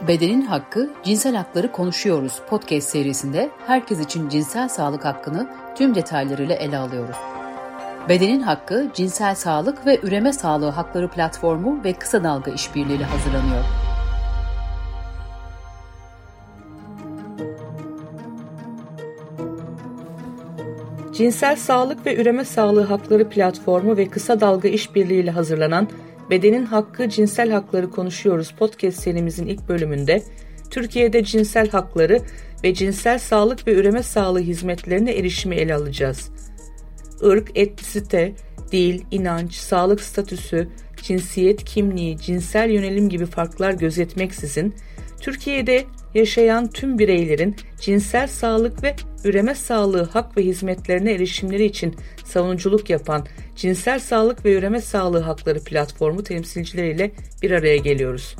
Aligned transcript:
Bedenin 0.00 0.42
Hakkı, 0.42 0.90
Cinsel 1.04 1.34
Hakları 1.34 1.72
Konuşuyoruz 1.72 2.40
podcast 2.48 2.88
serisinde 2.88 3.50
herkes 3.66 4.00
için 4.00 4.28
cinsel 4.28 4.68
sağlık 4.68 5.04
hakkını 5.04 5.48
tüm 5.76 5.94
detaylarıyla 5.94 6.54
ele 6.54 6.78
alıyoruz. 6.78 7.16
Bedenin 8.08 8.40
Hakkı, 8.40 8.90
Cinsel 8.94 9.34
Sağlık 9.34 9.86
ve 9.86 10.00
Üreme 10.02 10.32
Sağlığı 10.32 10.70
Hakları 10.70 11.08
Platformu 11.08 11.84
ve 11.84 11.92
Kısa 11.92 12.24
Dalga 12.24 12.50
İşbirliği 12.50 12.98
hazırlanıyor. 12.98 13.64
Cinsel 21.12 21.56
Sağlık 21.56 22.06
ve 22.06 22.16
Üreme 22.16 22.44
Sağlığı 22.44 22.84
Hakları 22.84 23.28
Platformu 23.28 23.96
ve 23.96 24.08
Kısa 24.08 24.40
Dalga 24.40 24.68
İşbirliği 24.68 25.22
ile 25.22 25.30
hazırlanan 25.30 25.88
Bedenin 26.30 26.64
Hakkı 26.66 27.08
Cinsel 27.08 27.50
Hakları 27.50 27.90
Konuşuyoruz 27.90 28.50
podcast 28.50 29.00
serimizin 29.00 29.46
ilk 29.46 29.68
bölümünde 29.68 30.22
Türkiye'de 30.70 31.24
cinsel 31.24 31.70
hakları 31.70 32.20
ve 32.64 32.74
cinsel 32.74 33.18
sağlık 33.18 33.66
ve 33.66 33.74
üreme 33.74 34.02
sağlığı 34.02 34.40
hizmetlerine 34.40 35.12
erişimi 35.12 35.54
ele 35.54 35.74
alacağız. 35.74 36.30
Irk, 37.22 37.50
etnisite, 37.54 38.32
dil, 38.72 39.02
inanç, 39.10 39.54
sağlık 39.54 40.00
statüsü, 40.00 40.68
cinsiyet 41.02 41.64
kimliği, 41.64 42.18
cinsel 42.18 42.70
yönelim 42.70 43.08
gibi 43.08 43.26
farklar 43.26 43.72
gözetmeksizin 43.72 44.74
Türkiye'de 45.20 45.84
yaşayan 46.14 46.70
tüm 46.70 46.98
bireylerin 46.98 47.56
cinsel 47.80 48.26
sağlık 48.26 48.82
ve 48.82 48.96
üreme 49.24 49.54
sağlığı 49.54 50.02
hak 50.02 50.36
ve 50.36 50.42
hizmetlerine 50.42 51.12
erişimleri 51.12 51.64
için 51.64 51.94
savunuculuk 52.24 52.90
yapan 52.90 53.26
Cinsel 53.56 54.00
Sağlık 54.00 54.44
ve 54.44 54.54
Üreme 54.54 54.80
Sağlığı 54.80 55.20
Hakları 55.20 55.64
platformu 55.64 56.22
temsilcileriyle 56.22 57.10
bir 57.42 57.50
araya 57.50 57.76
geliyoruz. 57.76 58.36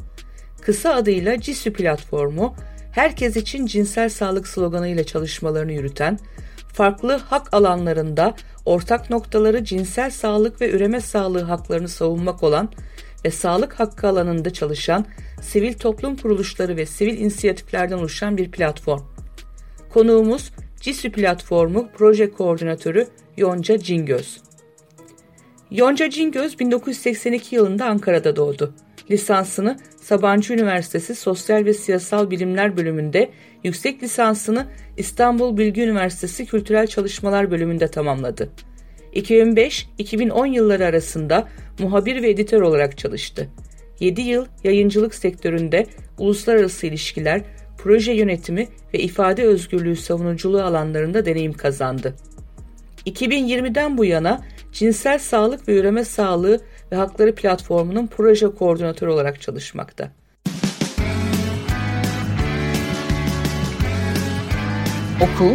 Kısa 0.60 0.94
adıyla 0.94 1.40
CISÜ 1.40 1.72
platformu, 1.72 2.54
herkes 2.92 3.36
için 3.36 3.66
cinsel 3.66 4.08
sağlık 4.08 4.48
sloganıyla 4.48 5.04
çalışmalarını 5.04 5.72
yürüten, 5.72 6.18
farklı 6.72 7.12
hak 7.12 7.54
alanlarında 7.54 8.34
ortak 8.64 9.10
noktaları 9.10 9.64
cinsel 9.64 10.10
sağlık 10.10 10.60
ve 10.60 10.70
üreme 10.70 11.00
sağlığı 11.00 11.42
haklarını 11.42 11.88
savunmak 11.88 12.42
olan 12.42 12.68
ve 13.24 13.30
sağlık 13.30 13.80
hakkı 13.80 14.08
alanında 14.08 14.52
çalışan 14.52 15.06
sivil 15.42 15.72
toplum 15.74 16.16
kuruluşları 16.16 16.76
ve 16.76 16.86
sivil 16.86 17.18
inisiyatiflerden 17.18 17.98
oluşan 17.98 18.36
bir 18.36 18.50
platform. 18.50 19.02
Konuğumuz 19.90 20.50
CISÜ 20.80 21.12
platformu 21.12 21.88
proje 21.98 22.30
koordinatörü 22.30 23.06
Yonca 23.36 23.78
Cingöz. 23.78 24.40
Yonca 25.70 26.10
Cingöz 26.10 26.58
1982 26.58 27.56
yılında 27.56 27.86
Ankara'da 27.86 28.36
doğdu. 28.36 28.74
Lisansını 29.10 29.78
Sabancı 30.00 30.54
Üniversitesi 30.54 31.14
Sosyal 31.14 31.64
ve 31.64 31.74
Siyasal 31.74 32.30
Bilimler 32.30 32.76
bölümünde, 32.76 33.30
yüksek 33.64 34.02
lisansını 34.02 34.66
İstanbul 34.96 35.56
Bilgi 35.56 35.82
Üniversitesi 35.82 36.46
Kültürel 36.46 36.86
Çalışmalar 36.86 37.50
bölümünde 37.50 37.88
tamamladı. 37.88 38.50
2005-2010 39.14 40.54
yılları 40.54 40.86
arasında 40.86 41.48
muhabir 41.78 42.22
ve 42.22 42.30
editör 42.30 42.62
olarak 42.62 42.98
çalıştı. 42.98 43.48
7 44.04 44.20
yıl 44.20 44.46
yayıncılık 44.64 45.14
sektöründe 45.14 45.86
uluslararası 46.18 46.86
ilişkiler, 46.86 47.42
proje 47.78 48.12
yönetimi 48.12 48.68
ve 48.94 48.98
ifade 48.98 49.42
özgürlüğü 49.42 49.96
savunuculuğu 49.96 50.62
alanlarında 50.62 51.26
deneyim 51.26 51.52
kazandı. 51.52 52.14
2020'den 53.06 53.98
bu 53.98 54.04
yana 54.04 54.40
Cinsel 54.72 55.18
Sağlık 55.18 55.68
ve 55.68 55.78
Üreme 55.78 56.04
Sağlığı 56.04 56.60
ve 56.92 56.96
Hakları 56.96 57.34
Platformu'nun 57.34 58.06
proje 58.06 58.54
koordinatörü 58.54 59.10
olarak 59.10 59.40
çalışmakta. 59.40 60.10
Oku, 65.20 65.54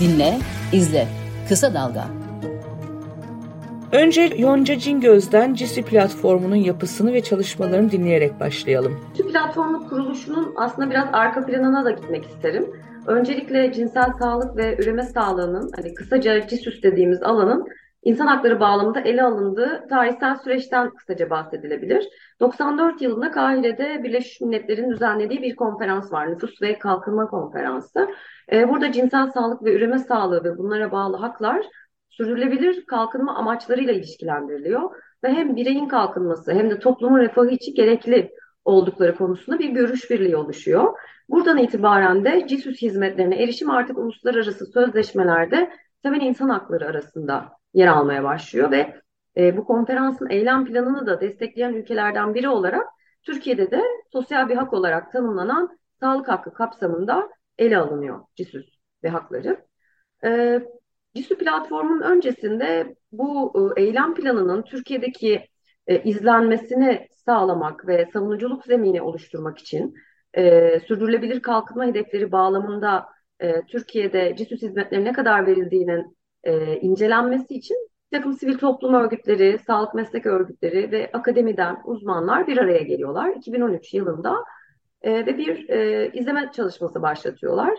dinle, 0.00 0.38
izle. 0.72 1.08
Kısa 1.48 1.74
Dalga. 1.74 2.21
Önce 3.92 4.30
Yonca 4.38 4.78
Cingöz'den 4.78 5.54
CISI 5.54 5.84
platformunun 5.84 6.56
yapısını 6.56 7.12
ve 7.12 7.22
çalışmalarını 7.22 7.90
dinleyerek 7.90 8.40
başlayalım. 8.40 9.00
CISI 9.16 9.28
platformu 9.28 9.88
kuruluşunun 9.88 10.54
aslında 10.56 10.90
biraz 10.90 11.08
arka 11.12 11.46
planına 11.46 11.84
da 11.84 11.90
gitmek 11.90 12.24
isterim. 12.24 12.66
Öncelikle 13.06 13.72
cinsel 13.72 14.12
sağlık 14.18 14.56
ve 14.56 14.76
üreme 14.82 15.02
sağlığının, 15.02 15.70
hani 15.76 15.94
kısaca 15.94 16.46
CISÜS 16.46 16.82
dediğimiz 16.82 17.22
alanın 17.22 17.66
insan 18.02 18.26
hakları 18.26 18.60
bağlamında 18.60 19.00
ele 19.00 19.22
alındığı 19.22 19.86
tarihsel 19.88 20.36
süreçten 20.36 20.90
kısaca 20.90 21.30
bahsedilebilir. 21.30 22.08
94 22.40 23.02
yılında 23.02 23.30
Kahire'de 23.30 24.04
Birleşmiş 24.04 24.40
Milletler'in 24.40 24.90
düzenlediği 24.90 25.42
bir 25.42 25.56
konferans 25.56 26.12
var. 26.12 26.30
Nüfus 26.30 26.62
ve 26.62 26.78
Kalkınma 26.78 27.26
Konferansı. 27.26 28.08
Ee, 28.52 28.68
burada 28.68 28.92
cinsel 28.92 29.30
sağlık 29.30 29.64
ve 29.64 29.74
üreme 29.74 29.98
sağlığı 29.98 30.44
ve 30.44 30.58
bunlara 30.58 30.92
bağlı 30.92 31.16
haklar 31.16 31.66
sürdürülebilir 32.12 32.86
kalkınma 32.86 33.36
amaçlarıyla 33.36 33.92
ilişkilendiriliyor. 33.92 34.90
Ve 35.24 35.28
hem 35.28 35.56
bireyin 35.56 35.88
kalkınması 35.88 36.52
hem 36.52 36.70
de 36.70 36.78
toplumun 36.78 37.18
refahı 37.18 37.50
için 37.50 37.74
gerekli 37.74 38.30
oldukları 38.64 39.16
konusunda 39.16 39.58
bir 39.58 39.70
görüş 39.70 40.10
birliği 40.10 40.36
oluşuyor. 40.36 40.98
Buradan 41.28 41.58
itibaren 41.58 42.24
de 42.24 42.46
CİSÜS 42.48 42.82
hizmetlerine 42.82 43.42
erişim 43.42 43.70
artık 43.70 43.98
uluslararası 43.98 44.66
sözleşmelerde 44.66 45.70
temel 46.02 46.20
insan 46.20 46.48
hakları 46.48 46.86
arasında 46.86 47.48
yer 47.74 47.86
almaya 47.86 48.24
başlıyor 48.24 48.70
ve 48.70 49.00
e, 49.36 49.56
bu 49.56 49.64
konferansın 49.64 50.30
eylem 50.30 50.64
planını 50.64 51.06
da 51.06 51.20
destekleyen 51.20 51.74
ülkelerden 51.74 52.34
biri 52.34 52.48
olarak 52.48 52.86
Türkiye'de 53.22 53.70
de 53.70 53.82
sosyal 54.12 54.48
bir 54.48 54.56
hak 54.56 54.72
olarak 54.72 55.12
tanımlanan 55.12 55.78
sağlık 56.00 56.28
hakkı 56.28 56.52
kapsamında 56.52 57.28
ele 57.58 57.78
alınıyor 57.78 58.20
CİSÜS 58.34 58.66
ve 59.04 59.08
hakları. 59.08 59.66
E, 60.24 60.60
CİSÜ 61.14 61.38
platformunun 61.38 62.00
öncesinde 62.00 62.94
bu 63.12 63.52
e, 63.76 63.82
eylem 63.82 64.14
planının 64.14 64.62
Türkiye'deki 64.62 65.48
e, 65.86 66.02
izlenmesini 66.02 67.08
sağlamak 67.24 67.86
ve 67.86 68.08
savunuculuk 68.12 68.66
zemini 68.66 69.02
oluşturmak 69.02 69.58
için 69.58 69.94
e, 70.34 70.80
sürdürülebilir 70.80 71.42
kalkınma 71.42 71.86
hedefleri 71.86 72.32
bağlamında 72.32 73.06
e, 73.40 73.62
Türkiye'de 73.66 74.36
CİSÜS 74.36 74.62
hizmetleri 74.62 75.04
ne 75.04 75.12
kadar 75.12 75.46
verildiğinin 75.46 76.16
e, 76.44 76.76
incelenmesi 76.76 77.54
için 77.54 77.76
bir 78.12 78.16
takım 78.16 78.32
sivil 78.32 78.58
toplum 78.58 78.94
örgütleri, 78.94 79.58
sağlık 79.66 79.94
meslek 79.94 80.26
örgütleri 80.26 80.90
ve 80.92 81.10
akademiden 81.12 81.76
uzmanlar 81.84 82.46
bir 82.46 82.56
araya 82.58 82.82
geliyorlar 82.82 83.28
2013 83.36 83.94
yılında 83.94 84.36
e, 85.02 85.26
ve 85.26 85.38
bir 85.38 85.68
e, 85.68 86.10
izleme 86.12 86.50
çalışması 86.52 87.02
başlatıyorlar. 87.02 87.74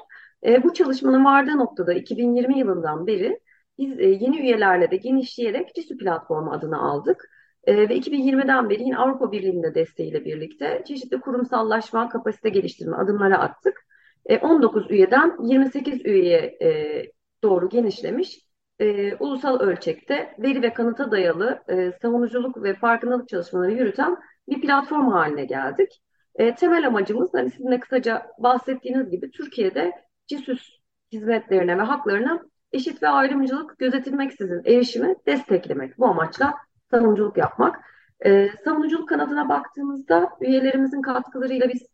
E, 0.46 0.64
bu 0.64 0.74
çalışmanın 0.74 1.26
vardığı 1.26 1.58
noktada 1.58 1.94
2020 1.94 2.60
yılından 2.60 3.08
beri 3.08 3.40
biz 3.78 4.00
e, 4.00 4.06
yeni 4.06 4.40
üyelerle 4.40 4.92
de 4.92 4.96
genişleyerek 4.96 5.76
CİSÜ 5.76 5.98
platformu 5.98 6.52
adını 6.52 6.82
aldık. 6.82 7.30
E, 7.64 7.90
ve 7.90 7.98
2020'den 7.98 8.70
beri 8.70 8.84
yine 8.84 8.98
Avrupa 8.98 9.32
Birliği'nin 9.32 9.76
desteğiyle 9.76 10.26
birlikte 10.26 10.84
çeşitli 10.88 11.20
kurumsallaşma, 11.20 12.10
kapasite 12.10 12.50
geliştirme 12.50 12.98
adımları 12.98 13.38
attık. 13.38 13.86
E, 14.26 14.38
19 14.38 14.92
üyeden 14.92 15.38
28 15.44 16.06
üyeye 16.06 16.58
e, 16.62 17.02
doğru 17.44 17.70
genişlemiş 17.70 18.40
e, 18.80 19.16
ulusal 19.16 19.60
ölçekte 19.60 20.36
veri 20.40 20.62
ve 20.62 20.74
kanıta 20.74 21.12
dayalı 21.12 21.64
e, 21.70 21.92
savunuculuk 22.02 22.64
ve 22.64 22.74
farkındalık 22.74 23.30
çalışmaları 23.30 23.72
yürüten 23.72 24.18
bir 24.50 24.62
platform 24.62 25.08
haline 25.08 25.46
geldik. 25.46 26.02
E, 26.36 26.56
temel 26.56 26.88
amacımız 26.88 27.34
hani 27.34 27.50
sizin 27.52 27.72
de 27.72 27.80
kısaca 27.80 28.28
bahsettiğiniz 28.40 29.10
gibi 29.10 29.32
Türkiye'de 29.32 29.92
CİSÜS 30.28 30.70
hizmetlerine 31.12 31.78
ve 31.78 31.82
haklarına 31.82 32.44
eşit 32.72 33.04
ve 33.04 33.08
ayrımcılık 33.08 33.80
gözetilmeksizin 33.80 34.62
erişimi 34.66 35.16
desteklemek. 35.28 36.00
Bu 36.00 36.08
amaçla 36.08 36.54
savunuculuk 36.92 37.38
yapmak. 37.38 37.80
E, 38.26 38.50
savunuculuk 38.66 39.10
kanadına 39.10 39.50
baktığımızda 39.50 40.30
üyelerimizin 40.42 41.02
katkılarıyla 41.02 41.70
biz 41.70 41.86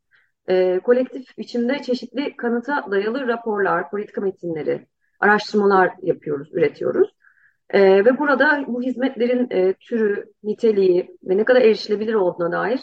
e, 0.50 0.80
kolektif 0.80 1.38
biçimde 1.38 1.82
çeşitli 1.82 2.36
kanıta 2.38 2.92
dayalı 2.92 3.28
raporlar, 3.28 3.90
politika 3.90 4.22
metinleri, 4.22 4.88
araştırmalar 5.20 5.92
yapıyoruz, 6.02 6.50
üretiyoruz. 6.54 7.10
E, 7.70 8.06
ve 8.06 8.18
burada 8.18 8.64
bu 8.68 8.82
hizmetlerin 8.82 9.48
e, 9.52 9.74
türü, 9.74 10.34
niteliği 10.44 11.18
ve 11.24 11.38
ne 11.38 11.44
kadar 11.46 11.62
erişilebilir 11.62 12.14
olduğuna 12.14 12.52
dair 12.52 12.80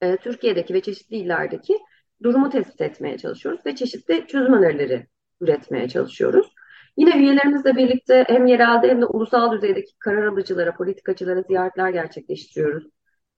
e, 0.00 0.16
Türkiye'deki 0.16 0.74
ve 0.74 0.80
çeşitli 0.80 1.16
illerdeki 1.16 1.78
durumu 2.22 2.50
tespit 2.50 2.80
etmeye 2.80 3.18
çalışıyoruz 3.18 3.66
ve 3.66 3.76
çeşitli 3.76 4.26
çözüm 4.26 4.52
önerileri 4.52 5.06
üretmeye 5.40 5.88
çalışıyoruz. 5.88 6.52
Yine 6.96 7.18
üyelerimizle 7.18 7.76
birlikte 7.76 8.24
hem 8.28 8.46
yerelde 8.46 8.88
hem 8.88 9.00
de 9.00 9.06
ulusal 9.06 9.52
düzeydeki 9.52 9.98
karar 9.98 10.26
alıcılara, 10.26 10.74
politikacılara 10.74 11.42
ziyaretler 11.42 11.90
gerçekleştiriyoruz. 11.90 12.88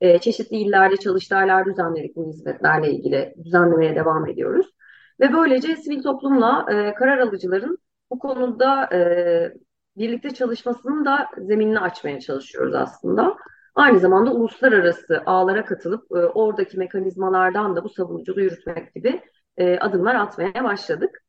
E, 0.00 0.19
çeşitli 0.19 0.56
illerde 0.56 0.97
çalıştaylar 0.97 1.67
düzenledik 1.67 2.17
bu 2.17 2.29
hizmetlerle 2.29 2.91
ilgili 2.91 3.35
düzenlemeye 3.44 3.94
devam 3.94 4.27
ediyoruz. 4.27 4.67
Ve 5.21 5.32
böylece 5.32 5.77
sivil 5.77 6.03
toplumla 6.03 6.67
e, 6.73 6.94
karar 6.94 7.19
alıcıların 7.19 7.79
bu 8.11 8.19
konuda 8.19 8.94
e, 8.94 9.00
birlikte 9.97 10.31
çalışmasının 10.31 11.05
da 11.05 11.29
zeminini 11.38 11.81
açmaya 11.81 12.21
çalışıyoruz 12.21 12.75
aslında. 12.75 13.37
Aynı 13.75 13.99
zamanda 13.99 14.32
uluslararası 14.32 15.22
ağlara 15.26 15.64
katılıp 15.64 16.12
e, 16.12 16.14
oradaki 16.14 16.78
mekanizmalardan 16.78 17.76
da 17.76 17.84
bu 17.84 17.88
savunuculuğu 17.88 18.40
yürütmek 18.40 18.94
gibi 18.94 19.20
e, 19.56 19.78
adımlar 19.78 20.14
atmaya 20.14 20.64
başladık. 20.64 21.22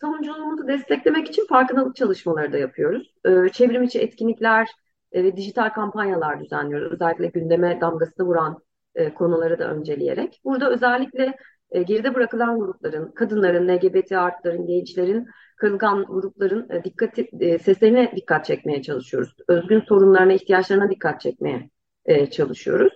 Savunuculuğumuzu 0.00 0.68
desteklemek 0.68 1.28
için 1.28 1.46
farkındalık 1.46 1.96
çalışmaları 1.96 2.52
da 2.52 2.58
yapıyoruz. 2.58 3.14
E, 3.24 3.48
çevrim 3.52 3.82
içi 3.82 4.00
etkinlikler 4.00 4.68
e, 5.12 5.24
ve 5.24 5.36
dijital 5.36 5.68
kampanyalar 5.68 6.40
düzenliyoruz. 6.40 6.92
Özellikle 6.92 7.26
gündeme 7.26 7.80
damgasını 7.80 8.26
vuran 8.26 8.58
e, 8.94 9.14
konuları 9.14 9.58
da 9.58 9.70
önceleyerek. 9.70 10.40
Burada 10.44 10.70
özellikle 10.70 11.36
e, 11.70 11.82
geride 11.82 12.14
bırakılan 12.14 12.58
grupların, 12.58 13.10
kadınların, 13.10 13.68
LGBT 13.68 14.12
artların, 14.12 14.66
gençlerin, 14.66 15.28
kırılgan 15.56 16.04
grupların 16.04 16.70
e, 16.70 16.84
dikkati, 16.84 17.28
e, 17.40 17.58
seslerine 17.58 18.12
dikkat 18.16 18.44
çekmeye 18.44 18.82
çalışıyoruz. 18.82 19.34
Özgün 19.48 19.80
sorunlarına, 19.80 20.32
ihtiyaçlarına 20.32 20.90
dikkat 20.90 21.20
çekmeye 21.20 21.70
e, 22.08 22.30
çalışıyoruz. 22.30 22.92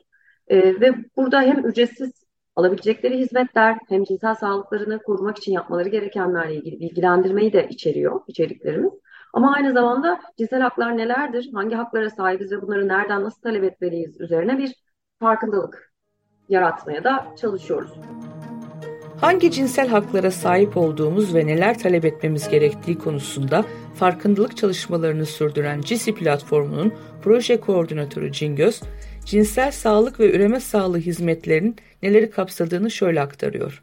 E, 0.48 0.80
ve 0.80 0.94
burada 1.16 1.42
hem 1.42 1.66
ücretsiz 1.66 2.24
alabilecekleri 2.56 3.18
hizmetler 3.18 3.78
hem 3.88 4.04
cinsel 4.04 4.34
sağlıklarını 4.34 5.02
korumak 5.02 5.38
için 5.38 5.52
yapmaları 5.52 5.88
gerekenlerle 5.88 6.54
ilgili 6.54 6.80
bilgilendirmeyi 6.80 7.52
de 7.52 7.68
içeriyor 7.68 8.20
içeriklerimiz. 8.26 8.92
Ama 9.32 9.54
aynı 9.54 9.72
zamanda 9.72 10.20
cinsel 10.38 10.60
haklar 10.60 10.96
nelerdir, 10.96 11.50
hangi 11.54 11.74
haklara 11.74 12.10
sahibiz 12.10 12.52
ve 12.52 12.62
bunları 12.62 12.88
nereden 12.88 13.24
nasıl 13.24 13.40
talep 13.42 13.64
etmeliyiz 13.64 14.20
üzerine 14.20 14.58
bir 14.58 14.74
farkındalık 15.20 15.92
yaratmaya 16.48 17.04
da 17.04 17.34
çalışıyoruz. 17.40 17.92
Hangi 19.22 19.50
cinsel 19.50 19.88
haklara 19.88 20.30
sahip 20.30 20.76
olduğumuz 20.76 21.34
ve 21.34 21.46
neler 21.46 21.78
talep 21.78 22.04
etmemiz 22.04 22.48
gerektiği 22.48 22.98
konusunda 22.98 23.64
farkındalık 23.94 24.56
çalışmalarını 24.56 25.26
sürdüren 25.26 25.80
CISI 25.80 26.14
platformunun 26.14 26.92
proje 27.22 27.60
koordinatörü 27.60 28.32
Cingöz, 28.32 28.80
cinsel 29.24 29.70
sağlık 29.70 30.20
ve 30.20 30.36
üreme 30.36 30.60
sağlığı 30.60 30.98
hizmetlerinin 30.98 31.76
neleri 32.02 32.30
kapsadığını 32.30 32.90
şöyle 32.90 33.20
aktarıyor. 33.20 33.82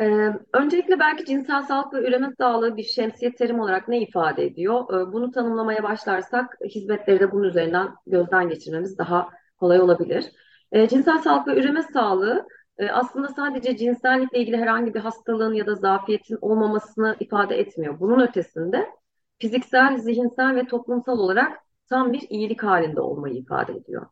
Ee, 0.00 0.32
öncelikle 0.52 0.98
belki 0.98 1.24
cinsel 1.24 1.62
sağlık 1.62 1.94
ve 1.94 2.08
üreme 2.08 2.30
sağlığı 2.38 2.76
bir 2.76 2.84
şemsiye 2.84 3.34
terim 3.34 3.60
olarak 3.60 3.88
ne 3.88 4.00
ifade 4.00 4.44
ediyor? 4.44 4.80
Ee, 4.80 5.12
bunu 5.12 5.30
tanımlamaya 5.30 5.82
başlarsak 5.82 6.58
hizmetleri 6.74 7.20
de 7.20 7.32
bunun 7.32 7.48
üzerinden 7.48 7.88
gözden 8.06 8.48
geçirmemiz 8.48 8.98
daha 8.98 9.28
kolay 9.60 9.80
olabilir. 9.80 10.24
Ee, 10.72 10.88
cinsel 10.88 11.18
sağlık 11.18 11.46
ve 11.46 11.60
üreme 11.60 11.82
sağlığı 11.82 12.46
e, 12.78 12.88
aslında 12.90 13.28
sadece 13.28 13.76
cinsellikle 13.76 14.38
ilgili 14.38 14.56
herhangi 14.56 14.94
bir 14.94 15.00
hastalığın 15.00 15.54
ya 15.54 15.66
da 15.66 15.74
zafiyetin 15.74 16.38
olmamasını 16.40 17.16
ifade 17.20 17.58
etmiyor. 17.58 18.00
Bunun 18.00 18.20
ötesinde 18.20 18.90
fiziksel, 19.38 19.96
zihinsel 19.98 20.56
ve 20.56 20.66
toplumsal 20.66 21.18
olarak 21.18 21.58
tam 21.88 22.12
bir 22.12 22.26
iyilik 22.28 22.62
halinde 22.62 23.00
olmayı 23.00 23.34
ifade 23.34 23.72
ediyor. 23.72 24.06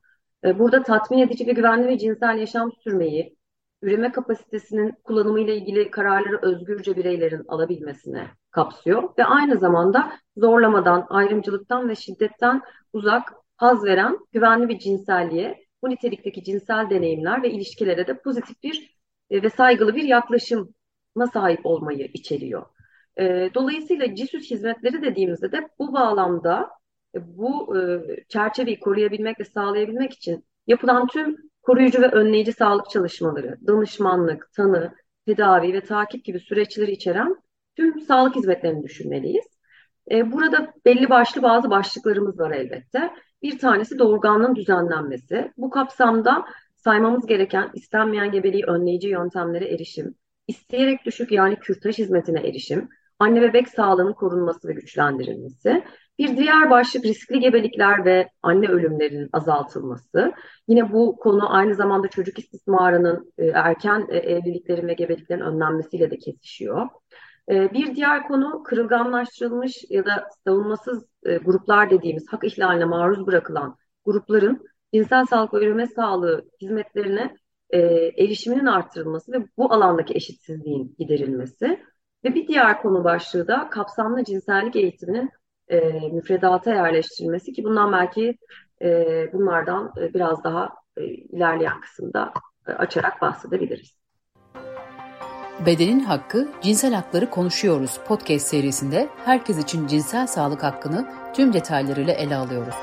E, 0.45 0.59
burada 0.59 0.83
tatmin 0.83 1.19
edici 1.19 1.47
ve 1.47 1.53
güvenli 1.53 1.89
ve 1.89 1.99
cinsel 1.99 2.39
yaşam 2.39 2.73
sürmeyi, 2.73 3.37
üreme 3.83 4.13
kapasitesinin 4.13 4.95
kullanımıyla 5.05 5.55
ilgili 5.55 5.91
kararları 5.91 6.39
özgürce 6.43 6.97
bireylerin 6.97 7.45
alabilmesine 7.49 8.27
kapsıyor 8.51 9.11
ve 9.19 9.25
aynı 9.25 9.59
zamanda 9.59 10.13
zorlamadan, 10.37 11.07
ayrımcılıktan 11.09 11.89
ve 11.89 11.95
şiddetten 11.95 12.61
uzak, 12.93 13.33
haz 13.57 13.85
veren 13.85 14.19
güvenli 14.33 14.69
bir 14.69 14.79
cinselliğe, 14.79 15.62
bu 15.83 15.91
nitelikteki 15.91 16.45
cinsel 16.45 16.91
deneyimler 16.91 17.43
ve 17.43 17.51
ilişkilere 17.51 18.07
de 18.07 18.19
pozitif 18.19 18.63
bir 18.63 18.97
e, 19.31 19.43
ve 19.43 19.51
saygılı 19.51 19.97
bir 19.97 20.05
yaklaşıma 20.05 21.27
sahip 21.33 21.67
olmayı 21.67 22.11
içeriyor. 22.15 22.67
E, 23.19 23.51
dolayısıyla 23.55 24.15
CİSÜS 24.15 24.51
hizmetleri 24.51 25.03
dediğimizde 25.03 25.53
de 25.53 25.69
bu 25.79 25.93
bağlamda 25.93 26.71
e, 27.15 27.37
bu 27.37 27.77
çerçeveyi 28.29 28.81
koruyabilmek 28.81 29.41
ve 29.41 29.45
sağlayabilmek 29.45 30.13
için 30.13 30.45
yapılan 30.67 31.07
tüm 31.07 31.37
koruyucu 31.63 32.03
ve 32.03 32.07
önleyici 32.07 32.53
sağlık 32.53 32.91
çalışmaları, 32.91 33.59
danışmanlık, 33.67 34.51
tanı, 34.57 34.95
tedavi 35.27 35.73
ve 35.73 35.81
takip 35.81 36.25
gibi 36.25 36.41
süreçleri 36.41 36.91
içeren 36.93 37.37
tüm 37.77 38.01
sağlık 38.01 38.37
hizmetlerini 38.37 38.83
düşünmeliyiz. 38.83 39.45
Burada 40.11 40.75
belli 40.85 41.11
başlı 41.11 41.43
bazı 41.43 41.71
başlıklarımız 41.71 42.39
var 42.39 42.51
elbette. 42.51 43.11
Bir 43.43 43.59
tanesi 43.59 43.99
doğurganlığın 43.99 44.55
düzenlenmesi. 44.55 45.53
Bu 45.57 45.71
kapsamda 45.71 46.45
saymamız 46.77 47.27
gereken 47.27 47.71
istenmeyen 47.75 48.33
gebeliği 48.33 48.65
önleyici 48.65 49.09
yöntemlere 49.09 49.75
erişim, 49.75 50.15
isteyerek 50.49 51.05
düşük 51.05 51.33
yani 51.33 51.57
kürtaj 51.57 51.99
hizmetine 51.99 52.41
erişim, 52.41 52.89
anne 53.19 53.43
bebek 53.43 53.69
sağlığının 53.69 54.13
korunması 54.13 54.69
ve 54.69 54.73
güçlendirilmesi, 54.73 55.85
bir 56.19 56.37
diğer 56.37 56.71
başlık 56.71 57.05
riskli 57.05 57.41
gebelikler 57.41 58.05
ve 58.05 58.29
anne 58.43 58.69
ölümlerinin 58.69 59.29
azaltılması. 59.33 60.33
Yine 60.69 60.93
bu 60.93 61.17
konu 61.17 61.55
aynı 61.55 61.75
zamanda 61.75 62.09
çocuk 62.09 62.39
istismarının, 62.39 63.33
e, 63.39 63.47
erken 63.47 64.07
e, 64.09 64.17
evliliklerin 64.17 64.89
ve 64.89 64.95
gebeliklerin 64.95 65.41
önlenmesiyle 65.41 66.11
de 66.11 66.19
kesişiyor. 66.19 66.89
E, 67.51 67.73
bir 67.73 67.95
diğer 67.95 68.29
konu 68.29 68.63
kırılganlaştırılmış 68.63 69.85
ya 69.91 70.05
da 70.07 70.29
savunmasız 70.45 71.07
gruplar 71.45 71.91
dediğimiz 71.91 72.27
hak 72.29 72.45
ihlaline 72.45 72.85
maruz 72.85 73.27
bırakılan 73.27 73.77
grupların 74.05 74.65
cinsel 74.95 75.25
sağlık 75.27 75.55
ve 75.55 75.65
üreme 75.65 75.87
sağlığı 75.87 76.45
hizmetlerine 76.61 77.37
erişiminin 78.19 78.67
arttırılması 78.67 79.33
ve 79.33 79.47
bu 79.57 79.73
alandaki 79.73 80.15
eşitsizliğin 80.15 80.95
giderilmesi. 80.99 81.81
Ve 82.25 82.35
bir 82.35 82.49
diğer 82.49 82.83
konu 82.83 83.05
başlığı 83.05 83.49
da 83.49 83.71
kapsamlı 83.71 84.25
cinsellik 84.25 84.77
eğitiminin 84.77 85.31
e, 85.69 85.81
müfredata 86.09 86.75
yerleştirilmesi 86.75 87.53
ki 87.53 87.65
bundan 87.65 87.93
belki 87.93 88.39
e, 88.83 89.33
bunlardan 89.33 89.93
e, 90.01 90.15
biraz 90.15 90.45
daha 90.45 90.69
e, 90.97 91.05
ilerleyen 91.05 91.81
kısımda 91.81 92.33
e, 92.69 92.73
açarak 92.73 93.21
bahsedebiliriz. 93.21 94.02
Bedenin 95.67 96.01
Hakkı, 96.01 96.49
Cinsel 96.63 96.95
Hakları 96.95 97.31
Konuşuyoruz 97.31 98.01
podcast 98.09 98.47
serisinde 98.47 99.09
herkes 99.25 99.59
için 99.59 99.87
cinsel 99.87 100.27
sağlık 100.27 100.63
hakkını 100.63 101.09
tüm 101.35 101.53
detaylarıyla 101.53 102.15
ele 102.15 102.37
alıyoruz. 102.37 102.75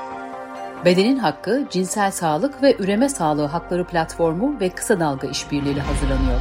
Bedenin 0.84 1.16
Hakkı, 1.16 1.66
Cinsel 1.70 2.10
Sağlık 2.10 2.62
ve 2.62 2.76
Üreme 2.78 3.08
Sağlığı 3.08 3.44
Hakları 3.44 3.84
Platformu 3.84 4.60
ve 4.60 4.68
Kısa 4.68 5.00
Dalga 5.00 5.26
İşbirliğiyle 5.26 5.80
hazırlanıyor. 5.80 6.40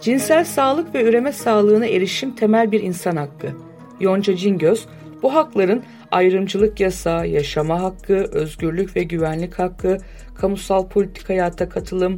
Cinsel 0.00 0.44
sağlık 0.44 0.94
ve 0.94 1.04
üreme 1.04 1.32
sağlığına 1.32 1.86
erişim 1.86 2.34
temel 2.34 2.72
bir 2.72 2.82
insan 2.82 3.16
hakkı. 3.16 3.48
Yonca 4.00 4.36
Cingöz, 4.36 4.86
bu 5.22 5.34
hakların 5.34 5.82
ayrımcılık 6.10 6.80
yasağı, 6.80 7.28
yaşama 7.28 7.82
hakkı, 7.82 8.14
özgürlük 8.14 8.96
ve 8.96 9.02
güvenlik 9.02 9.58
hakkı, 9.58 9.98
kamusal 10.34 10.88
politik 10.88 11.28
hayata 11.28 11.68
katılım, 11.68 12.16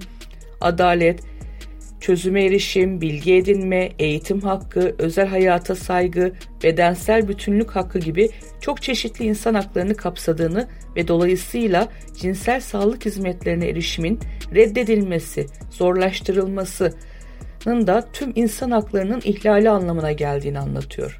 adalet, 0.60 1.20
çözüme 2.00 2.44
erişim, 2.44 3.00
bilgi 3.00 3.34
edinme, 3.34 3.90
eğitim 3.98 4.40
hakkı, 4.40 4.94
özel 4.98 5.26
hayata 5.26 5.74
saygı, 5.74 6.32
bedensel 6.62 7.28
bütünlük 7.28 7.70
hakkı 7.70 7.98
gibi 7.98 8.30
çok 8.60 8.82
çeşitli 8.82 9.24
insan 9.24 9.54
haklarını 9.54 9.94
kapsadığını 9.94 10.68
ve 10.96 11.08
dolayısıyla 11.08 11.88
cinsel 12.20 12.60
sağlık 12.60 13.04
hizmetlerine 13.04 13.68
erişimin 13.68 14.20
reddedilmesi, 14.54 15.46
zorlaştırılması, 15.70 16.94
da 17.66 18.08
tüm 18.12 18.32
insan 18.34 18.70
haklarının 18.70 19.20
ihlali 19.24 19.70
anlamına 19.70 20.12
geldiğini 20.12 20.58
anlatıyor. 20.58 21.18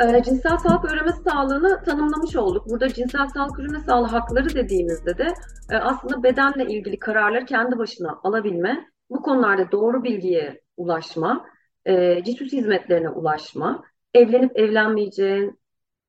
E, 0.00 0.22
cinsel 0.22 0.58
sağlık 0.58 0.92
üreme 0.92 1.12
sağlığını 1.12 1.82
tanımlamış 1.84 2.36
olduk. 2.36 2.68
Burada 2.68 2.88
cinsel 2.88 3.28
sağlık 3.28 3.58
üreme 3.58 3.80
sağlığı 3.80 4.06
hakları 4.06 4.54
dediğimizde 4.54 5.18
de 5.18 5.34
e, 5.70 5.76
aslında 5.76 6.22
bedenle 6.22 6.66
ilgili 6.66 6.98
kararları 6.98 7.44
kendi 7.44 7.78
başına 7.78 8.20
alabilme, 8.22 8.90
bu 9.10 9.22
konularda 9.22 9.72
doğru 9.72 10.04
bilgiye 10.04 10.60
ulaşma, 10.76 11.46
e, 11.84 12.24
cisüs 12.24 12.52
hizmetlerine 12.52 13.08
ulaşma, 13.08 13.82
evlenip 14.14 14.58
evlenmeyeceğin, 14.58 15.60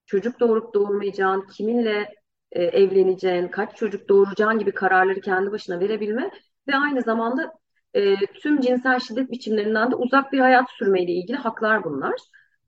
çocuk 0.06 0.39
doğurup 0.39 0.74
doğurmayacağın, 0.74 1.48
kiminle 1.48 2.15
e, 2.51 2.63
evleneceğin, 2.63 3.48
kaç 3.48 3.75
çocuk 3.75 4.10
doğuracağın 4.10 4.60
gibi 4.60 4.72
kararları 4.72 5.22
kendi 5.22 5.51
başına 5.51 5.79
verebilme 5.79 6.32
ve 6.67 6.75
aynı 6.75 7.01
zamanda 7.01 7.53
e, 7.94 8.15
tüm 8.15 8.62
cinsel 8.62 9.00
şiddet 9.00 9.32
biçimlerinden 9.32 9.91
de 9.91 9.96
uzak 9.96 10.34
bir 10.34 10.39
hayat 10.39 10.70
sürmeyle 10.70 11.12
ilgili 11.12 11.38
haklar 11.38 11.84
bunlar. 11.84 12.15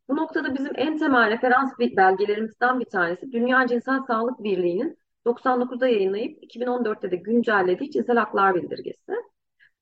Bu 0.09 0.15
noktada 0.15 0.53
bizim 0.53 0.71
en 0.75 0.97
temel 0.97 1.29
referans 1.29 1.79
belgelerimizden 1.79 2.79
bir 2.79 2.85
tanesi 2.85 3.31
Dünya 3.31 3.67
Cinsel 3.67 3.99
Sağlık 4.07 4.43
Birliği'nin 4.43 4.97
99'da 5.25 5.87
yayınlayıp 5.87 6.43
2014'te 6.43 7.11
de 7.11 7.15
güncellediği 7.15 7.91
Cinsel 7.91 8.17
Haklar 8.17 8.55
Bildirgesi. 8.55 9.13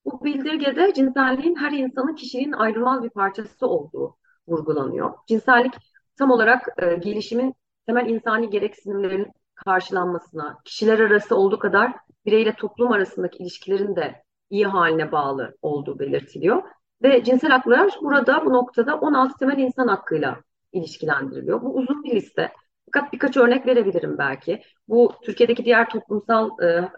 Bu 0.04 0.24
bildirgede 0.24 0.94
cinselliğin 0.94 1.56
her 1.56 1.72
insanın 1.72 2.14
kişiliğin 2.14 2.52
ayrılmaz 2.52 3.02
bir 3.02 3.10
parçası 3.10 3.66
olduğu 3.66 4.16
vurgulanıyor. 4.48 5.14
Cinsellik 5.26 5.74
tam 6.18 6.30
olarak 6.30 6.68
e, 6.78 6.94
gelişimin 6.94 7.54
temel 7.86 8.08
insani 8.08 8.50
gereksinimlerin 8.50 9.32
karşılanmasına, 9.54 10.58
kişiler 10.64 10.98
arası 10.98 11.36
olduğu 11.36 11.58
kadar 11.58 11.92
bireyle 12.26 12.54
toplum 12.54 12.92
arasındaki 12.92 13.38
ilişkilerin 13.38 13.96
de 13.96 14.22
iyi 14.50 14.66
haline 14.66 15.12
bağlı 15.12 15.56
olduğu 15.62 15.98
belirtiliyor. 15.98 16.62
Ve 17.02 17.24
cinsel 17.24 17.50
haklar 17.50 17.98
burada 18.02 18.44
bu 18.44 18.52
noktada 18.52 18.96
16 18.96 19.38
temel 19.38 19.58
insan 19.58 19.88
hakkıyla 19.88 20.40
ilişkilendiriliyor. 20.72 21.62
Bu 21.62 21.74
uzun 21.74 22.04
bir 22.04 22.16
liste. 22.16 22.52
Fakat 22.92 23.12
birkaç 23.12 23.36
örnek 23.36 23.66
verebilirim 23.66 24.18
belki. 24.18 24.62
Bu 24.88 25.12
Türkiye'deki 25.22 25.64
diğer 25.64 25.90
toplumsal 25.90 26.50
e, 26.62 26.66
e, 26.66 26.88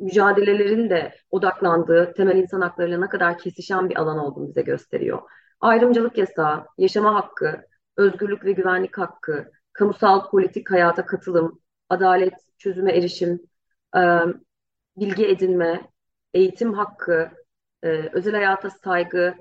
mücadelelerin 0.00 0.90
de 0.90 1.14
odaklandığı 1.30 2.12
temel 2.14 2.36
insan 2.36 2.60
haklarıyla 2.60 2.98
ne 2.98 3.08
kadar 3.08 3.38
kesişen 3.38 3.90
bir 3.90 4.00
alan 4.00 4.18
olduğunu 4.18 4.48
bize 4.48 4.62
gösteriyor. 4.62 5.22
Ayrımcılık 5.60 6.18
yasağı, 6.18 6.66
yaşama 6.78 7.14
hakkı, 7.14 7.60
özgürlük 7.96 8.44
ve 8.44 8.52
güvenlik 8.52 8.98
hakkı, 8.98 9.50
kamusal 9.72 10.30
politik 10.30 10.70
hayata 10.70 11.06
katılım, 11.06 11.60
adalet, 11.88 12.34
çözüme 12.58 12.92
erişim, 12.92 13.40
e, 13.96 14.00
bilgi 14.96 15.26
edinme, 15.26 15.90
eğitim 16.34 16.74
hakkı, 16.74 17.30
e, 17.82 17.88
özel 18.12 18.34
hayata 18.34 18.70
saygı, 18.70 19.34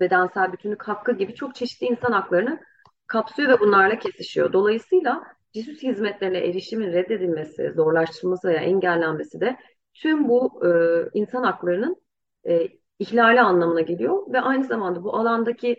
bedensel 0.00 0.52
bütünlük 0.52 0.82
hakkı 0.88 1.12
gibi 1.12 1.34
çok 1.34 1.54
çeşitli 1.54 1.86
insan 1.86 2.12
haklarını 2.12 2.60
kapsıyor 3.06 3.48
ve 3.48 3.60
bunlarla 3.60 3.98
kesişiyor. 3.98 4.52
Dolayısıyla 4.52 5.24
cisus 5.52 5.82
hizmetlerine 5.82 6.38
erişimin 6.38 6.92
reddedilmesi, 6.92 7.72
zorlaştırılması 7.76 8.48
veya 8.48 8.60
engellenmesi 8.60 9.40
de 9.40 9.56
tüm 9.94 10.28
bu 10.28 10.66
e, 10.66 10.70
insan 11.14 11.42
haklarının 11.42 11.96
e, 12.46 12.68
ihlali 12.98 13.40
anlamına 13.40 13.80
geliyor 13.80 14.32
ve 14.32 14.40
aynı 14.40 14.64
zamanda 14.64 15.04
bu 15.04 15.16
alandaki 15.16 15.76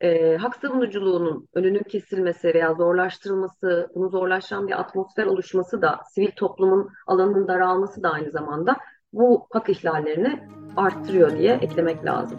e, 0.00 0.36
hak 0.36 0.56
savunuculuğunun 0.56 1.48
önünün 1.54 1.82
kesilmesi 1.82 2.54
veya 2.54 2.74
zorlaştırılması, 2.74 3.90
bunu 3.94 4.08
zorlaştıran 4.08 4.68
bir 4.68 4.80
atmosfer 4.80 5.26
oluşması 5.26 5.82
da 5.82 6.00
sivil 6.10 6.30
toplumun 6.30 6.90
alanının 7.06 7.48
daralması 7.48 8.02
da 8.02 8.10
aynı 8.10 8.30
zamanda 8.30 8.76
bu 9.12 9.46
hak 9.50 9.68
ihlallerini 9.68 10.48
arttırıyor 10.78 11.38
diye 11.38 11.54
eklemek 11.54 12.04
lazım. 12.04 12.38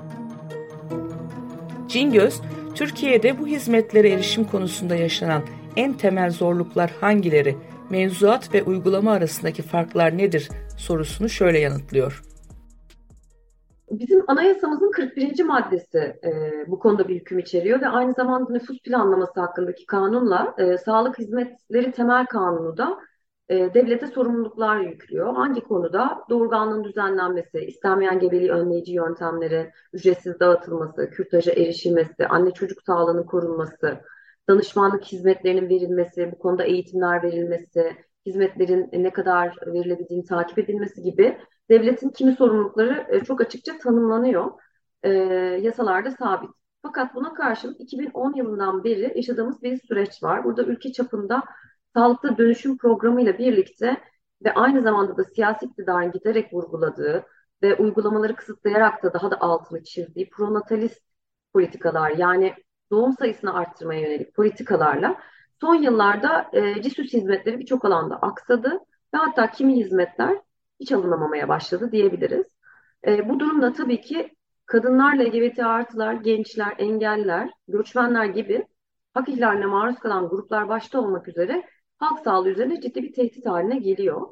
Cingöz, 1.88 2.42
Türkiye'de 2.76 3.40
bu 3.40 3.48
hizmetlere 3.48 4.10
erişim 4.10 4.44
konusunda 4.44 4.96
yaşanan 4.96 5.42
en 5.76 5.94
temel 5.94 6.32
zorluklar 6.32 6.92
hangileri, 7.02 7.58
mevzuat 7.90 8.54
ve 8.54 8.64
uygulama 8.64 9.12
arasındaki 9.12 9.62
farklar 9.62 10.18
nedir 10.18 10.50
sorusunu 10.78 11.30
şöyle 11.30 11.60
yanıtlıyor. 11.60 12.24
Bizim 13.92 14.24
anayasamızın 14.28 14.92
41. 14.92 15.44
maddesi 15.44 15.98
e, 15.98 16.32
bu 16.68 16.80
konuda 16.80 17.08
bir 17.08 17.16
hüküm 17.16 17.40
içeriyor 17.40 17.82
ve 17.82 17.88
aynı 17.88 18.14
zamanda 18.14 18.54
nüfus 18.54 18.80
planlaması 18.80 19.40
hakkındaki 19.40 19.86
kanunla 19.86 20.56
e, 20.58 20.78
sağlık 20.78 21.20
hizmetleri 21.20 21.92
temel 21.92 22.26
kanunu 22.26 22.78
da 22.78 23.00
e, 23.50 23.74
devlete 23.74 24.08
sorumluluklar 24.08 24.80
yüklüyor. 24.80 25.36
Hangi 25.36 25.62
konuda? 25.62 26.26
Doğurganlığın 26.30 26.84
düzenlenmesi, 26.84 27.60
istenmeyen 27.60 28.20
gebeliği 28.20 28.52
önleyici 28.52 28.94
yöntemleri, 28.94 29.72
ücretsiz 29.94 30.40
dağıtılması, 30.40 31.10
kürtaja 31.10 31.52
erişilmesi, 31.52 32.28
anne 32.28 32.52
çocuk 32.52 32.82
sağlığının 32.82 33.24
korunması, 33.24 34.00
danışmanlık 34.50 35.04
hizmetlerinin 35.04 35.70
verilmesi, 35.70 36.32
bu 36.32 36.40
konuda 36.40 36.64
eğitimler 36.64 37.24
verilmesi, 37.24 37.96
hizmetlerin 38.26 38.90
ne 38.94 39.14
kadar 39.14 39.58
verilebildiğini 39.68 40.26
takip 40.26 40.60
edilmesi 40.60 41.02
gibi 41.02 41.38
devletin 41.70 42.10
kimi 42.10 42.36
sorumlulukları 42.36 43.08
e, 43.10 43.24
çok 43.24 43.42
açıkça 43.42 43.78
tanımlanıyor. 43.78 44.52
E, 45.04 45.10
yasalarda 45.62 46.12
sabit. 46.12 46.50
Fakat 46.82 47.16
buna 47.16 47.34
karşın 47.34 47.76
2010 47.80 48.34
yılından 48.34 48.84
beri 48.84 49.14
yaşadığımız 49.16 49.64
bir 49.64 49.78
süreç 49.78 50.24
var. 50.24 50.44
Burada 50.44 50.64
ülke 50.64 50.92
çapında 50.92 51.44
sağlıklı 51.96 52.38
dönüşüm 52.38 52.78
programıyla 52.78 53.38
birlikte 53.38 53.98
ve 54.46 54.54
aynı 54.54 54.82
zamanda 54.82 55.18
da 55.18 55.24
siyasi 55.24 55.66
iktidarın 55.66 56.12
giderek 56.12 56.54
vurguladığı 56.54 57.26
ve 57.62 57.76
uygulamaları 57.76 58.36
kısıtlayarak 58.36 59.04
da 59.04 59.14
daha 59.14 59.32
da 59.32 59.42
altını 59.42 59.84
çizdiği 59.84 60.30
pronatalist 60.30 61.02
politikalar 61.54 62.12
yani 62.12 62.54
doğum 62.92 63.14
sayısını 63.14 63.54
arttırmaya 63.54 64.02
yönelik 64.02 64.36
politikalarla 64.36 65.20
son 65.62 65.76
yıllarda 65.76 66.50
e, 66.54 66.82
CİSÜS 66.82 67.14
hizmetleri 67.14 67.60
birçok 67.60 67.86
alanda 67.86 68.16
aksadı 68.16 68.80
ve 69.14 69.18
hatta 69.18 69.52
kimi 69.52 69.76
hizmetler 69.76 70.38
hiç 70.80 70.92
alınamamaya 70.92 71.48
başladı 71.48 71.92
diyebiliriz. 71.92 72.48
E, 73.08 73.30
bu 73.30 73.40
durumda 73.40 73.74
tabii 73.74 74.02
ki 74.02 74.36
kadınlar, 74.66 75.18
LGBT 75.18 75.60
artılar, 75.60 76.14
gençler, 76.14 76.76
engelliler, 76.78 77.50
göçmenler 77.68 78.26
gibi 78.26 78.68
hak 79.14 79.30
ihlaline 79.30 79.66
maruz 79.66 80.00
kalan 80.00 80.30
gruplar 80.30 80.70
başta 80.70 81.02
olmak 81.02 81.28
üzere 81.28 81.64
halk 82.00 82.20
sağlığı 82.20 82.50
üzerine 82.50 82.82
ciddi 82.82 83.04
bir 83.04 83.14
tehdit 83.14 83.46
haline 83.46 83.80
geliyor. 83.80 84.28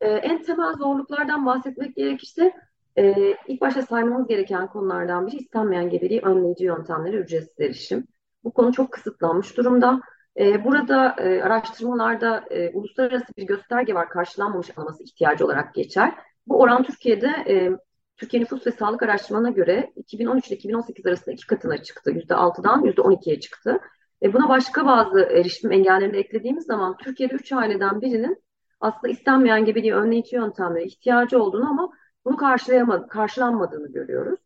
E, 0.00 0.08
en 0.08 0.42
temel 0.42 0.74
zorluklardan 0.74 1.46
bahsetmek 1.46 1.96
gerekirse 1.96 2.52
e, 2.98 3.34
ilk 3.46 3.60
başta 3.60 3.82
saymamız 3.82 4.26
gereken 4.26 4.66
konulardan 4.66 5.26
biri 5.26 5.36
istenmeyen 5.36 5.90
gebeliği 5.90 6.20
önleyici 6.20 6.64
yöntemleri 6.64 7.16
ücretsiz 7.16 7.60
erişim. 7.60 8.06
Bu 8.44 8.52
konu 8.52 8.72
çok 8.72 8.92
kısıtlanmış 8.92 9.56
durumda. 9.56 10.00
E, 10.38 10.64
burada 10.64 11.16
e, 11.18 11.42
araştırmalarda 11.42 12.44
e, 12.50 12.70
uluslararası 12.70 13.36
bir 13.36 13.46
gösterge 13.46 13.94
var 13.94 14.08
karşılanmamış 14.08 14.78
alması 14.78 15.02
ihtiyacı 15.02 15.44
olarak 15.44 15.74
geçer. 15.74 16.14
Bu 16.46 16.60
oran 16.60 16.82
Türkiye'de 16.82 17.26
e, 17.26 17.70
Türkiye 18.16 18.42
Nüfus 18.42 18.66
ve 18.66 18.70
Sağlık 18.70 19.02
Araştırmalarına 19.02 19.50
göre 19.50 19.92
2013 19.96 20.48
ile 20.48 20.56
2018 20.56 21.06
arasında 21.06 21.32
iki 21.32 21.46
katına 21.46 21.82
çıktı. 21.82 22.10
%6'dan 22.10 22.84
%12'ye 22.84 23.40
çıktı. 23.40 23.80
E, 24.22 24.32
buna 24.32 24.48
başka 24.48 24.86
bazı 24.86 25.20
erişim 25.20 25.72
engellerini 25.72 26.12
de 26.12 26.18
eklediğimiz 26.18 26.66
zaman 26.66 26.96
Türkiye'de 26.96 27.34
3 27.34 27.52
aileden 27.52 28.00
birinin 28.00 28.42
aslında 28.80 29.08
istenmeyen 29.08 29.64
gebeliği 29.64 29.94
önleyici 29.94 30.36
yöntemlere 30.36 30.84
ihtiyacı 30.84 31.42
olduğunu 31.42 31.70
ama 31.70 31.90
bunu 32.24 32.36
karşılayamadı, 32.36 33.08
karşılanmadığını 33.08 33.92
görüyoruz. 33.92 34.40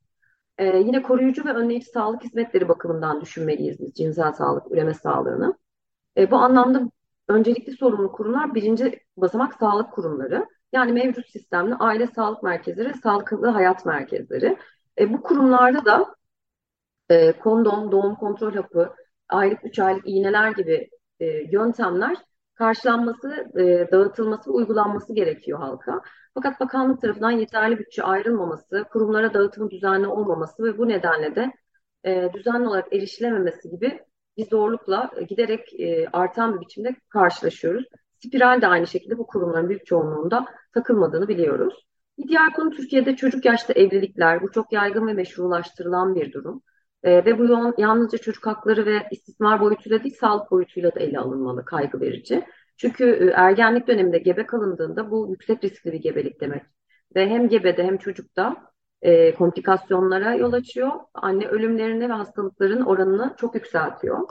E, 0.58 0.78
yine 0.78 1.02
koruyucu 1.02 1.44
ve 1.44 1.52
önleyici 1.52 1.86
sağlık 1.86 2.24
hizmetleri 2.24 2.68
bakımından 2.68 3.20
düşünmeliyiz 3.20 3.80
biz 3.80 3.94
cinsel 3.94 4.32
sağlık, 4.32 4.72
üreme 4.72 4.94
sağlığını. 4.94 5.54
E, 6.16 6.30
bu 6.30 6.36
anlamda 6.36 6.90
öncelikli 7.28 7.72
sorumlu 7.76 8.12
kurumlar 8.12 8.54
birinci 8.54 9.00
basamak 9.16 9.54
sağlık 9.54 9.92
kurumları. 9.92 10.46
Yani 10.72 10.92
mevcut 10.92 11.28
sistemli 11.28 11.74
aile 11.74 12.06
sağlık 12.06 12.42
merkezleri, 12.42 12.94
sağlıklı 12.94 13.48
hayat 13.48 13.86
merkezleri. 13.86 14.56
E, 14.98 15.12
bu 15.12 15.22
kurumlarda 15.22 15.84
da 15.84 16.14
e, 17.08 17.32
kondom, 17.32 17.92
doğum 17.92 18.14
kontrol 18.14 18.54
hapı, 18.54 18.94
aylık, 19.28 19.64
üç 19.64 19.78
aylık 19.78 20.08
iğneler 20.08 20.50
gibi 20.50 20.90
e, 21.20 21.26
yöntemler 21.26 22.16
karşılanması, 22.54 23.46
e, 23.58 23.92
dağıtılması, 23.92 24.52
uygulanması 24.52 25.14
gerekiyor 25.14 25.58
halka. 25.58 26.00
Fakat 26.34 26.60
bakanlık 26.60 27.00
tarafından 27.00 27.30
yeterli 27.30 27.78
bütçe 27.78 28.02
ayrılmaması, 28.02 28.84
kurumlara 28.92 29.34
dağıtım 29.34 29.70
düzenli 29.70 30.06
olmaması 30.06 30.64
ve 30.64 30.78
bu 30.78 30.88
nedenle 30.88 31.36
de 31.36 31.52
e, 32.04 32.32
düzenli 32.34 32.68
olarak 32.68 32.92
erişilememesi 32.92 33.70
gibi 33.70 34.00
bir 34.36 34.46
zorlukla 34.46 35.10
giderek 35.28 35.80
e, 35.80 36.08
artan 36.12 36.54
bir 36.54 36.60
biçimde 36.60 36.96
karşılaşıyoruz. 37.08 37.84
Spiral 38.18 38.62
de 38.62 38.66
aynı 38.66 38.86
şekilde 38.86 39.18
bu 39.18 39.26
kurumların 39.26 39.68
büyük 39.68 39.86
çoğunluğunda 39.86 40.46
takılmadığını 40.74 41.28
biliyoruz. 41.28 41.86
Bir 42.18 42.28
diğer 42.28 42.52
konu 42.52 42.70
Türkiye'de 42.70 43.16
çocuk 43.16 43.44
yaşta 43.44 43.72
evlilikler. 43.72 44.42
Bu 44.42 44.52
çok 44.52 44.72
yaygın 44.72 45.06
ve 45.06 45.12
meşrulaştırılan 45.12 46.14
bir 46.14 46.32
durum. 46.32 46.62
E, 47.02 47.24
ve 47.24 47.38
bu 47.38 47.44
yol, 47.44 47.72
yalnızca 47.78 48.18
çocuk 48.18 48.46
hakları 48.46 48.86
ve 48.86 49.08
istismar 49.10 49.60
boyutuyla 49.60 50.04
değil 50.04 50.16
sağlık 50.20 50.50
boyutuyla 50.50 50.94
da 50.94 51.00
ele 51.00 51.18
alınmalı, 51.18 51.64
kaygı 51.64 52.00
verici. 52.00 52.44
Çünkü 52.76 53.04
e, 53.04 53.30
ergenlik 53.34 53.88
döneminde 53.88 54.18
gebe 54.18 54.46
kalındığında 54.46 55.10
bu 55.10 55.26
yüksek 55.30 55.64
riskli 55.64 55.92
bir 55.92 56.00
gebelik 56.00 56.40
demek. 56.40 56.62
Ve 57.16 57.28
hem 57.28 57.48
gebede 57.48 57.84
hem 57.84 57.98
çocukta 57.98 58.56
e, 59.02 59.34
komplikasyonlara 59.34 60.34
yol 60.34 60.52
açıyor. 60.52 60.90
Anne 61.14 61.46
ölümlerini 61.46 62.08
ve 62.08 62.12
hastalıkların 62.12 62.80
oranını 62.82 63.34
çok 63.38 63.54
yükseltiyor. 63.54 64.28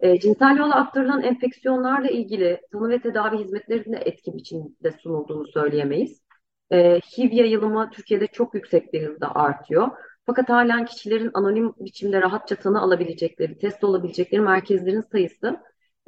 E, 0.00 0.20
cinsel 0.20 0.56
yola 0.56 0.74
aktarılan 0.74 1.22
enfeksiyonlarla 1.22 2.08
ilgili 2.08 2.60
tanı 2.72 2.88
ve 2.88 2.98
tedavi 2.98 3.38
hizmetlerinin 3.38 3.92
de 3.92 3.96
etki 3.96 4.34
biçimde 4.34 4.92
sunulduğunu 4.92 5.46
söyleyemeyiz. 5.46 6.22
E, 6.70 7.00
HIV 7.00 7.32
yayılımı 7.32 7.90
Türkiye'de 7.90 8.26
çok 8.26 8.54
yüksek 8.54 8.92
bir 8.92 9.06
hızda 9.06 9.34
artıyor. 9.34 9.88
Fakat 10.26 10.48
halen 10.48 10.84
kişilerin 10.84 11.30
anonim 11.34 11.72
biçimde 11.80 12.22
rahatça 12.22 12.56
tanı 12.56 12.80
alabilecekleri, 12.80 13.58
test 13.58 13.84
olabilecekleri 13.84 14.40
merkezlerin 14.40 15.04
sayısı, 15.12 15.56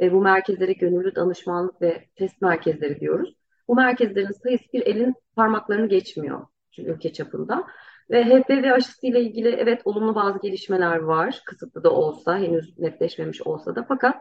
e, 0.00 0.12
bu 0.12 0.20
merkezlere 0.20 0.72
gönüllü 0.72 1.14
danışmanlık 1.14 1.82
ve 1.82 2.08
test 2.16 2.42
merkezleri 2.42 3.00
diyoruz. 3.00 3.34
Bu 3.68 3.74
merkezlerin 3.74 4.32
sayısı 4.42 4.64
bir 4.72 4.86
elin 4.86 5.14
parmaklarını 5.36 5.88
geçmiyor 5.88 6.46
ülke 6.78 7.12
çapında. 7.12 7.64
Ve 8.10 8.24
HPV 8.24 8.72
aşısı 8.72 9.06
ile 9.06 9.20
ilgili 9.20 9.48
evet 9.48 9.82
olumlu 9.84 10.14
bazı 10.14 10.38
gelişmeler 10.38 10.96
var. 10.96 11.42
Kısıtlı 11.46 11.84
da 11.84 11.90
olsa, 11.90 12.38
henüz 12.38 12.78
netleşmemiş 12.78 13.42
olsa 13.42 13.76
da. 13.76 13.84
Fakat 13.88 14.16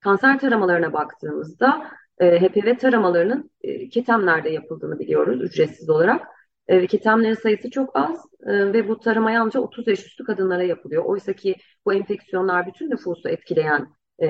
kanser 0.00 0.38
taramalarına 0.38 0.92
baktığımızda 0.92 1.90
e, 2.18 2.40
HPV 2.40 2.78
taramalarının 2.78 3.50
e, 3.60 3.88
ketemlerde 3.88 4.50
yapıldığını 4.50 4.98
biliyoruz 4.98 5.42
ücretsiz 5.42 5.90
olarak. 5.90 6.26
E, 6.68 6.86
ketemlerin 6.86 7.34
sayısı 7.34 7.70
çok 7.70 7.96
az 7.96 8.26
e, 8.46 8.72
ve 8.72 8.88
bu 8.88 9.00
tarama 9.00 9.30
yalnızca 9.30 9.60
30 9.60 9.88
yaş 9.88 10.06
üstü 10.06 10.24
kadınlara 10.24 10.62
yapılıyor. 10.62 11.04
Oysa 11.04 11.32
ki 11.32 11.56
bu 11.86 11.94
enfeksiyonlar 11.94 12.66
bütün 12.66 12.90
nüfusu 12.90 13.28
etkileyen 13.28 13.88
e, 14.22 14.28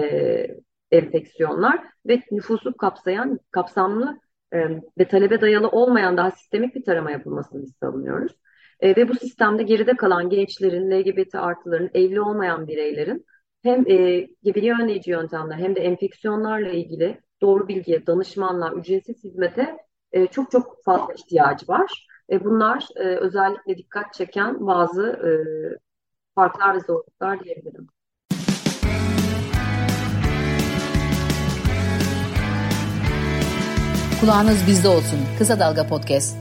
enfeksiyonlar 0.91 1.81
ve 2.07 2.23
nüfusu 2.31 2.77
kapsayan 2.77 3.41
kapsamlı 3.51 4.21
e, 4.53 4.59
ve 4.99 5.09
talebe 5.09 5.41
dayalı 5.41 5.69
olmayan 5.69 6.17
daha 6.17 6.31
sistemik 6.31 6.75
bir 6.75 6.85
tarama 6.85 7.11
yapılmasını 7.11 7.63
biz 7.63 7.73
savunuyoruz. 7.81 8.33
E, 8.81 8.97
ve 8.97 9.09
bu 9.09 9.15
sistemde 9.15 9.63
geride 9.63 9.97
kalan 9.97 10.29
gençlerin, 10.31 10.91
LGBT 10.91 11.35
artıların, 11.35 11.91
evli 11.95 12.21
olmayan 12.21 12.69
bireylerin 12.69 13.27
hem 13.63 13.91
e, 13.91 14.27
gebeliği 14.43 14.73
önleyici 14.73 15.11
yöntemler 15.11 15.57
hem 15.57 15.77
de 15.77 15.81
enfeksiyonlarla 15.81 16.69
ilgili 16.69 17.21
doğru 17.41 17.69
bilgiye, 17.69 18.07
danışmanlığa, 18.07 18.73
ücretsiz 18.73 19.25
hizmete 19.25 19.77
e, 20.13 20.27
çok 20.27 20.51
çok 20.51 20.85
fazla 20.85 21.15
ihtiyacı 21.15 21.69
var. 21.69 22.07
E, 22.33 22.45
bunlar 22.45 22.89
e, 22.97 23.03
özellikle 23.03 23.79
dikkat 23.79 24.15
çeken 24.15 24.67
bazı 24.67 25.03
e, 25.03 25.31
farklar 26.35 26.75
ve 26.75 26.81
zorluklar 26.81 27.45
diyebilirim. 27.45 27.87
Kulağınız 34.21 34.67
bizde 34.67 34.89
olsun. 34.89 35.19
Kısa 35.39 35.61
Dalga 35.61 35.87
Podcast. 35.87 36.37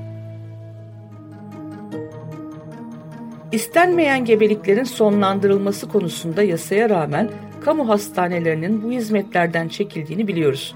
İstenmeyen 3.52 4.26
gebeliklerin 4.26 4.84
sonlandırılması 4.84 5.90
konusunda 5.90 6.44
yasaya 6.44 6.90
rağmen 6.90 7.30
kamu 7.62 7.90
hastanelerinin 7.90 8.84
bu 8.84 8.92
hizmetlerden 8.92 9.68
çekildiğini 9.68 10.28
biliyoruz. 10.28 10.76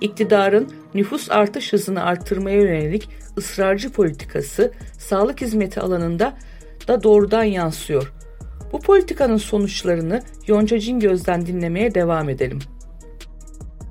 İktidarın 0.00 0.68
nüfus 0.94 1.30
artış 1.30 1.72
hızını 1.72 2.04
arttırmaya 2.04 2.56
yönelik 2.56 3.08
ısrarcı 3.38 3.92
politikası 3.92 4.72
sağlık 4.98 5.40
hizmeti 5.40 5.80
alanında 5.80 6.32
da 6.88 7.02
doğrudan 7.02 7.44
yansıyor. 7.44 8.12
Bu 8.72 8.80
politikanın 8.80 9.36
sonuçlarını 9.36 10.22
Yonca 10.46 10.78
Cingöz'den 10.78 11.46
dinlemeye 11.46 11.94
devam 11.94 12.28
edelim. 12.28 12.58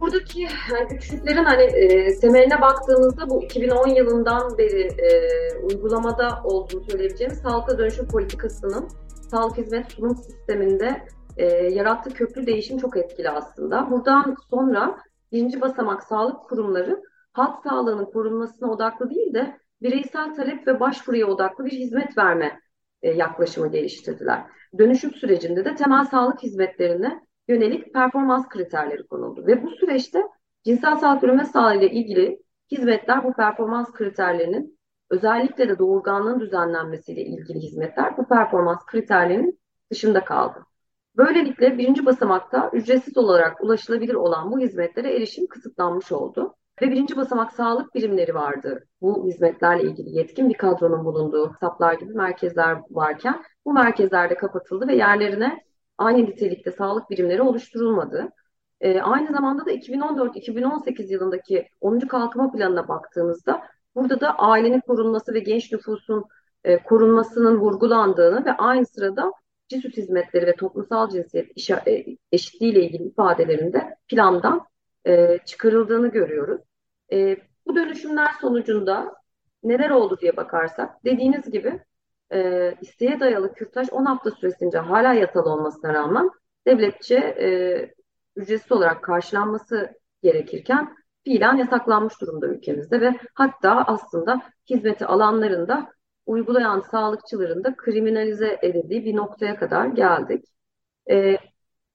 Buradaki 0.01 0.48
güçlüklerin 0.89 1.44
hani 1.44 1.63
e, 1.63 2.20
temeline 2.20 2.62
baktığımızda 2.62 3.30
bu 3.30 3.44
2010 3.44 3.88
yılından 3.88 4.58
beri 4.58 4.82
e, 4.82 5.10
uygulamada 5.63 6.42
olduğunu 6.44 6.84
söyleyebileceğimiz 6.84 7.39
sağlıkla 7.39 7.78
dönüşüm 7.78 8.08
politikasının 8.08 8.88
sağlık 9.32 9.58
hizmet 9.58 9.92
sunum 9.92 10.16
sisteminde 10.16 11.08
e, 11.38 11.46
yarattığı 11.56 12.13
köklü 12.13 12.46
değişim 12.46 12.78
çok 12.78 12.98
etkili 12.98 13.30
aslında. 13.30 13.92
Buradan 13.92 14.36
sonra 14.50 14.98
birinci 15.31 15.62
basamak 15.62 16.03
sağlık 16.03 16.43
kurumları 16.43 17.03
halk 17.33 17.63
sağlığının 17.63 18.05
korunmasına 18.05 18.71
odaklı 18.71 19.09
değil 19.09 19.33
de 19.33 19.57
bireysel 19.81 20.36
talep 20.36 20.67
ve 20.67 20.79
başvuruya 20.79 21.27
odaklı 21.27 21.65
bir 21.65 21.71
hizmet 21.71 22.17
verme 22.17 22.59
e, 23.01 23.12
yaklaşımı 23.12 23.71
geliştirdiler. 23.71 24.45
Dönüşüm 24.77 25.12
sürecinde 25.12 25.65
de 25.65 25.75
temel 25.75 26.05
sağlık 26.05 26.43
hizmetlerine 26.43 27.19
yönelik 27.48 27.93
performans 27.93 28.50
kriterleri 28.50 29.07
konuldu. 29.07 29.48
Ve 29.48 29.63
bu 29.63 29.69
süreçte 29.69 30.24
cinsel 30.63 30.95
sağlık 30.95 31.24
üreme 31.24 31.45
sağlığı 31.45 31.75
ile 31.75 31.91
ilgili 31.91 32.39
hizmetler 32.71 33.24
bu 33.24 33.33
performans 33.33 33.91
kriterlerinin 33.91 34.79
özellikle 35.09 35.69
de 35.69 35.79
doğurganlığın 35.79 36.39
düzenlenmesiyle 36.39 37.21
ilgili 37.21 37.59
hizmetler 37.59 38.17
bu 38.17 38.27
performans 38.27 38.86
kriterlerinin 38.86 39.59
dışında 39.91 40.25
kaldı. 40.25 40.65
Böylelikle 41.18 41.78
birinci 41.78 42.06
basamakta 42.06 42.70
ücretsiz 42.74 43.18
olarak 43.18 43.63
ulaşılabilir 43.63 44.13
olan 44.13 44.51
bu 44.51 44.60
hizmetlere 44.60 45.16
erişim 45.16 45.48
kısıtlanmış 45.48 46.12
oldu. 46.12 46.56
Ve 46.82 46.92
birinci 46.92 47.18
basamak 47.18 47.51
sağlık 47.51 47.96
birimleri 47.96 48.36
vardı. 48.36 48.84
Bu 49.01 49.28
hizmetlerle 49.28 49.84
ilgili 49.84 50.18
yetkin 50.18 50.50
bir 50.50 50.54
kadronun 50.54 51.06
bulunduğu 51.06 51.54
hesaplar 51.54 51.94
gibi 51.94 52.13
merkezler 52.13 52.78
varken 52.89 53.44
bu 53.66 53.74
merkezlerde 53.74 54.36
kapatıldı 54.36 54.88
ve 54.88 54.96
yerlerine 54.96 55.60
aynı 55.98 56.18
nitelikte 56.18 56.72
sağlık 56.72 57.10
birimleri 57.10 57.42
oluşturulmadı. 57.42 58.30
E, 58.82 59.01
aynı 59.01 59.32
zamanda 59.32 59.66
da 59.66 59.72
2014-2018 59.72 61.13
yılındaki 61.13 61.68
10. 61.82 62.00
kalkınma 62.00 62.51
planına 62.51 62.88
baktığımızda 62.88 63.62
burada 63.96 64.22
da 64.22 64.36
ailenin 64.36 64.80
korunması 64.80 65.34
ve 65.34 65.39
genç 65.39 65.72
nüfusun 65.72 66.24
e, 66.63 66.84
korunmasının 66.84 67.58
vurgulandığını 67.58 68.46
ve 68.46 68.51
aynı 68.51 68.86
sırada 68.86 69.32
cinsüt 69.69 69.97
hizmetleri 69.97 70.45
ve 70.45 70.55
toplumsal 70.55 71.09
cinsiyet 71.09 71.69
e, 71.88 72.05
eşitliği 72.31 72.71
ile 72.71 72.83
ilgili 72.83 73.03
ifadelerinde 73.03 73.95
plandan 74.07 74.67
e, 75.07 75.39
çıkarıldığını 75.45 76.07
görüyoruz. 76.07 76.61
E, 77.11 77.38
bu 77.67 77.75
dönüşümler 77.75 78.31
sonucunda 78.41 79.15
neler 79.63 79.89
oldu 79.89 80.17
diye 80.21 80.38
bakarsak 80.38 81.05
dediğiniz 81.05 81.51
gibi 81.51 81.79
e, 82.34 82.71
isteğe 82.82 83.19
dayalı 83.19 83.53
kürtaj 83.53 83.88
10 83.91 84.05
hafta 84.05 84.32
süresince 84.32 84.77
hala 84.77 85.13
yasalı 85.13 85.49
olmasına 85.49 85.93
rağmen 85.93 86.29
devletçe 86.67 87.15
e, 87.15 87.49
ücretsiz 88.36 88.71
olarak 88.71 89.03
karşılanması 89.03 89.89
gerekirken 90.23 90.95
fiilen 91.23 91.58
yasaklanmış 91.58 92.21
durumda 92.21 92.47
ülkemizde 92.47 93.01
ve 93.01 93.15
hatta 93.34 93.84
aslında 93.88 94.41
hizmeti 94.69 95.05
alanlarında 95.05 95.91
uygulayan 96.25 96.79
sağlıkçıların 96.79 97.63
da 97.63 97.75
kriminalize 97.75 98.60
edildiği 98.62 99.05
bir 99.05 99.15
noktaya 99.15 99.55
kadar 99.55 99.86
geldik. 99.86 100.45
E, 101.12 101.38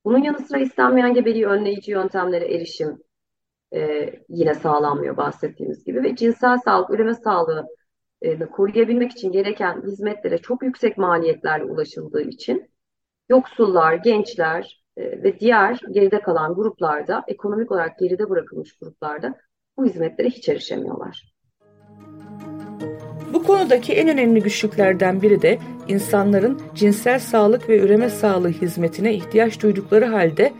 bunun 0.04 0.18
yanı 0.18 0.38
sıra 0.38 0.58
istenmeyen 0.58 1.14
gebeliği 1.14 1.46
önleyici 1.46 1.90
yöntemlere 1.90 2.54
erişim 2.54 2.98
e, 3.74 4.10
yine 4.28 4.54
sağlanmıyor 4.54 5.16
bahsettiğimiz 5.16 5.84
gibi 5.84 6.02
ve 6.02 6.16
cinsel 6.16 6.58
sağlık, 6.58 6.90
üreme 6.90 7.14
sağlığı 7.14 7.66
koruyabilmek 8.52 9.12
için 9.12 9.32
gereken 9.32 9.82
hizmetlere 9.82 10.38
çok 10.38 10.62
yüksek 10.62 10.98
maliyetlerle 10.98 11.64
ulaşıldığı 11.64 12.22
için 12.22 12.70
yoksullar, 13.28 13.94
gençler 13.94 14.84
e, 14.96 15.22
ve 15.22 15.40
diğer 15.40 15.80
geride 15.90 16.20
kalan 16.20 16.54
gruplarda, 16.54 17.24
ekonomik 17.28 17.72
olarak 17.72 17.98
geride 17.98 18.30
bırakılmış 18.30 18.78
gruplarda 18.78 19.38
bu 19.76 19.84
hizmetlere 19.84 20.28
hiç 20.28 20.48
erişemiyorlar. 20.48 21.33
Bu 23.34 23.42
konudaki 23.42 23.92
en 23.92 24.08
önemli 24.08 24.42
güçlüklerden 24.42 25.22
biri 25.22 25.42
de 25.42 25.58
insanların 25.88 26.60
cinsel 26.74 27.18
sağlık 27.18 27.68
ve 27.68 27.78
üreme 27.78 28.10
sağlığı 28.10 28.48
hizmetine 28.48 29.14
ihtiyaç 29.14 29.62
duydukları 29.62 30.04
halde 30.04 30.52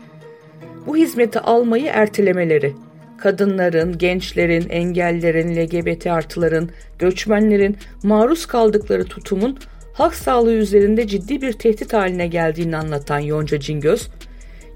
bu 0.87 0.97
hizmeti 0.97 1.39
almayı 1.39 1.85
ertelemeleri. 1.85 2.73
Kadınların, 3.17 3.97
gençlerin, 3.97 4.69
engellerin, 4.69 5.55
LGBT 5.55 6.07
artıların, 6.07 6.69
göçmenlerin 6.99 7.77
maruz 8.03 8.45
kaldıkları 8.45 9.05
tutumun 9.05 9.57
halk 9.93 10.13
sağlığı 10.13 10.53
üzerinde 10.53 11.07
ciddi 11.07 11.41
bir 11.41 11.53
tehdit 11.53 11.93
haline 11.93 12.27
geldiğini 12.27 12.77
anlatan 12.77 13.19
Yonca 13.19 13.59
Cingöz, 13.59 14.09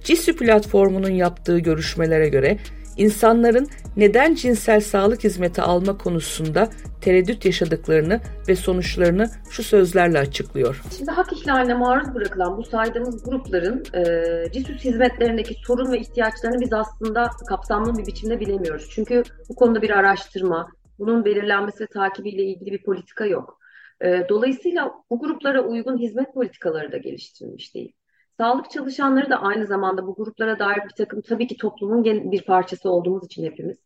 CİSÜ 0.03 0.35
platformunun 0.35 1.09
yaptığı 1.09 1.59
görüşmelere 1.59 2.29
göre 2.29 2.57
insanların 2.99 3.67
neden 3.97 4.35
cinsel 4.35 4.81
sağlık 4.81 5.23
hizmeti 5.23 5.61
alma 5.61 5.97
konusunda 5.97 6.69
tereddüt 7.01 7.45
yaşadıklarını 7.45 8.21
ve 8.47 8.55
sonuçlarını 8.55 9.29
şu 9.49 9.63
sözlerle 9.63 10.19
açıklıyor. 10.19 10.81
Şimdi 10.97 11.11
hak 11.11 11.33
ihlaline 11.33 11.73
maruz 11.73 12.15
bırakılan 12.15 12.57
bu 12.57 12.63
saydığımız 12.63 13.23
grupların 13.23 13.83
e, 13.93 14.51
CİSÜS 14.51 14.83
hizmetlerindeki 14.83 15.55
sorun 15.67 15.91
ve 15.91 15.99
ihtiyaçlarını 15.99 16.61
biz 16.61 16.73
aslında 16.73 17.29
kapsamlı 17.47 17.97
bir 17.97 18.05
biçimde 18.05 18.39
bilemiyoruz. 18.39 18.89
Çünkü 18.91 19.23
bu 19.49 19.55
konuda 19.55 19.81
bir 19.81 19.89
araştırma, 19.89 20.69
bunun 20.99 21.25
belirlenmesi 21.25 21.83
ve 21.83 21.87
takibiyle 21.87 22.43
ilgili 22.43 22.71
bir 22.71 22.83
politika 22.83 23.25
yok. 23.25 23.59
E, 24.01 24.25
dolayısıyla 24.29 24.91
bu 25.09 25.19
gruplara 25.19 25.61
uygun 25.61 25.97
hizmet 25.97 26.33
politikaları 26.33 26.91
da 26.91 26.97
geliştirilmiş 26.97 27.75
değil. 27.75 27.93
Sağlık 28.39 28.71
çalışanları 28.71 29.29
da 29.29 29.41
aynı 29.41 29.67
zamanda 29.67 30.07
bu 30.07 30.15
gruplara 30.15 30.59
dair 30.59 30.77
bir 30.89 30.95
takım 30.97 31.21
tabii 31.21 31.47
ki 31.47 31.57
toplumun 31.57 32.03
bir 32.31 32.41
parçası 32.41 32.89
olduğumuz 32.89 33.25
için 33.25 33.43
hepimiz 33.45 33.77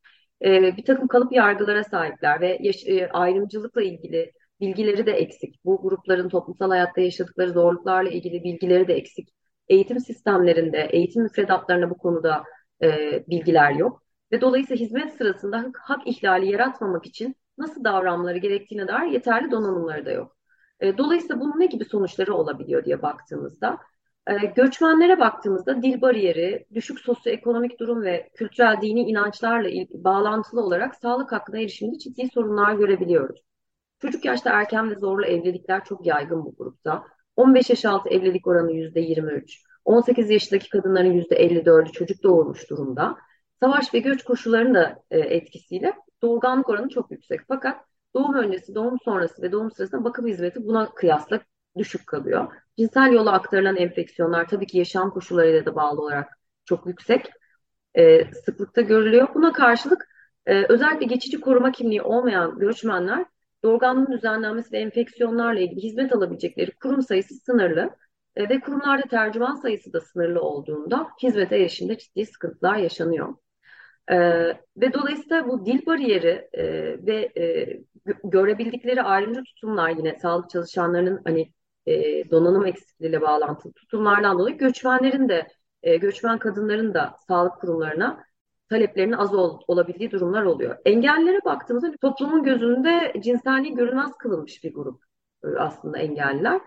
e, 0.45 0.77
bir 0.77 0.85
takım 0.85 1.07
kalıp 1.07 1.33
yargılara 1.33 1.83
sahipler 1.83 2.41
ve 2.41 2.59
e, 2.87 3.07
ayrımcılıkla 3.07 3.81
ilgili 3.81 4.31
bilgileri 4.59 5.05
de 5.05 5.11
eksik. 5.11 5.65
Bu 5.65 5.81
grupların 5.81 6.29
toplumsal 6.29 6.69
hayatta 6.69 7.01
yaşadıkları 7.01 7.51
zorluklarla 7.51 8.09
ilgili 8.09 8.43
bilgileri 8.43 8.87
de 8.87 8.93
eksik. 8.93 9.29
Eğitim 9.67 9.99
sistemlerinde, 9.99 10.87
eğitim 10.91 11.23
müfredatlarında 11.23 11.89
bu 11.89 11.97
konuda 11.97 12.43
e, 12.83 12.87
bilgiler 13.27 13.71
yok. 13.71 14.03
Ve 14.31 14.41
dolayısıyla 14.41 14.85
hizmet 14.85 15.13
sırasında 15.13 15.57
hak, 15.57 15.77
hak 15.81 16.07
ihlali 16.07 16.51
yaratmamak 16.51 17.05
için 17.05 17.35
nasıl 17.57 17.83
davranmaları 17.83 18.37
gerektiğine 18.37 18.87
dair 18.87 19.11
yeterli 19.11 19.51
donanımları 19.51 20.05
da 20.05 20.11
yok. 20.11 20.37
Dolayısıyla 20.97 21.39
bunun 21.39 21.59
ne 21.59 21.65
gibi 21.65 21.85
sonuçları 21.85 22.35
olabiliyor 22.35 22.85
diye 22.85 23.01
baktığımızda 23.01 23.79
e, 24.27 24.45
göçmenlere 24.55 25.19
baktığımızda 25.19 25.81
dil 25.81 26.01
bariyeri, 26.01 26.65
düşük 26.73 26.99
sosyoekonomik 26.99 27.79
durum 27.79 28.03
ve 28.03 28.29
kültürel 28.35 28.81
dini 28.81 29.01
inançlarla 29.01 29.69
bağlantılı 29.91 30.61
olarak 30.61 30.95
sağlık 30.95 31.31
hakkına 31.31 31.59
erişimde 31.59 31.97
ciddi 31.97 32.29
sorunlar 32.33 32.73
görebiliyoruz. 32.73 33.41
Çocuk 34.01 34.25
yaşta 34.25 34.49
erken 34.49 34.91
ve 34.91 34.95
zorlu 34.95 35.25
evlilikler 35.25 35.85
çok 35.85 36.05
yaygın 36.05 36.45
bu 36.45 36.55
grupta. 36.57 37.03
15 37.35 37.69
yaş 37.69 37.85
altı 37.85 38.09
evlilik 38.09 38.47
oranı 38.47 38.71
%23, 38.71 39.63
18 39.85 40.29
yaşındaki 40.29 40.69
kadınların 40.69 41.11
%54'ü 41.13 41.91
çocuk 41.91 42.23
doğurmuş 42.23 42.69
durumda. 42.69 43.17
Savaş 43.59 43.93
ve 43.93 43.99
göç 43.99 44.23
koşullarının 44.23 44.73
da 44.73 45.03
e, 45.11 45.19
etkisiyle 45.19 45.93
doğurganlık 46.21 46.69
oranı 46.69 46.89
çok 46.89 47.11
yüksek. 47.11 47.39
Fakat 47.47 47.85
doğum 48.15 48.33
öncesi, 48.33 48.75
doğum 48.75 48.97
sonrası 49.05 49.41
ve 49.41 49.51
doğum 49.51 49.71
sırasında 49.71 50.03
bakım 50.03 50.27
hizmeti 50.27 50.65
buna 50.65 50.89
kıyasla 50.93 51.39
düşük 51.77 52.07
kalıyor. 52.07 52.53
Cinsel 52.77 53.13
yola 53.13 53.31
aktarılan 53.31 53.75
enfeksiyonlar 53.75 54.47
tabii 54.47 54.67
ki 54.67 54.77
yaşam 54.77 55.09
koşullarıyla 55.11 55.65
da 55.65 55.75
bağlı 55.75 56.01
olarak 56.01 56.39
çok 56.65 56.87
yüksek 56.87 57.29
e, 57.95 58.31
sıklıkta 58.33 58.81
görülüyor. 58.81 59.27
Buna 59.35 59.53
karşılık 59.53 60.07
e, 60.45 60.65
özellikle 60.69 61.05
geçici 61.05 61.41
koruma 61.41 61.71
kimliği 61.71 62.01
olmayan 62.01 62.59
göçmenler 62.59 63.25
doğurganlığın 63.63 64.11
düzenlenmesi 64.11 64.71
ve 64.71 64.77
enfeksiyonlarla 64.79 65.59
ilgili 65.59 65.83
hizmet 65.83 66.13
alabilecekleri 66.15 66.71
kurum 66.71 67.01
sayısı 67.01 67.35
sınırlı. 67.35 67.89
e, 68.35 68.49
ve 68.49 68.59
kurumlarda 68.59 69.07
tercüman 69.07 69.55
sayısı 69.55 69.93
da 69.93 70.01
sınırlı 70.01 70.41
olduğunda 70.41 71.07
hizmete 71.23 71.55
erişimde 71.55 71.97
ciddi 71.97 72.25
sıkıntılar 72.25 72.75
yaşanıyor. 72.75 73.35
E, 74.11 74.17
ve 74.77 74.93
dolayısıyla 74.93 75.47
bu 75.47 75.65
dil 75.65 75.85
bariyeri 75.85 76.49
e, 76.53 76.63
ve 77.07 77.31
e, 77.37 77.79
görebildikleri 78.23 79.01
ayrımcı 79.03 79.43
tutumlar 79.43 79.89
yine 79.89 80.19
sağlık 80.19 80.49
çalışanlarının 80.49 81.21
hani 81.25 81.53
e, 81.85 81.93
donanım 82.31 82.65
eksikliğiyle 82.65 83.21
bağlantılı 83.21 83.73
tutumlardan 83.73 84.39
dolayı 84.39 84.57
göçmenlerin 84.57 85.29
de 85.29 85.47
e, 85.83 85.97
göçmen 85.97 86.39
kadınların 86.39 86.93
da 86.93 87.15
sağlık 87.27 87.59
kurumlarına 87.61 88.23
taleplerinin 88.69 89.13
az 89.13 89.33
ol, 89.33 89.59
olabildiği 89.67 90.11
durumlar 90.11 90.43
oluyor. 90.43 90.77
Engellilere 90.85 91.45
baktığımızda 91.45 91.91
toplumun 92.01 92.43
gözünde 92.43 93.13
cinselliği 93.23 93.75
görünmez 93.75 94.11
kılınmış 94.19 94.63
bir 94.63 94.73
grup 94.73 95.03
e, 95.43 95.47
aslında 95.47 95.97
engelliler. 95.97 96.61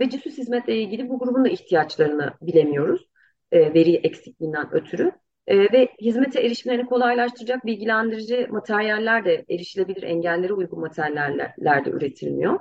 Ve 0.00 0.10
cinsüs 0.10 0.38
hizmetle 0.38 0.76
ilgili 0.76 1.08
bu 1.08 1.18
grubun 1.18 1.44
da 1.44 1.48
ihtiyaçlarını 1.48 2.32
bilemiyoruz 2.42 3.08
e, 3.52 3.74
veri 3.74 3.96
eksikliğinden 3.96 4.74
ötürü. 4.74 5.12
E, 5.46 5.58
ve 5.58 5.88
hizmete 6.00 6.40
erişimlerini 6.40 6.86
kolaylaştıracak 6.86 7.66
bilgilendirici 7.66 8.46
materyaller 8.50 9.24
de 9.24 9.44
erişilebilir 9.50 10.02
engellere 10.02 10.52
uygun 10.52 10.80
materyaller 10.80 11.84
de 11.84 11.90
üretilmiyor. 11.90 12.60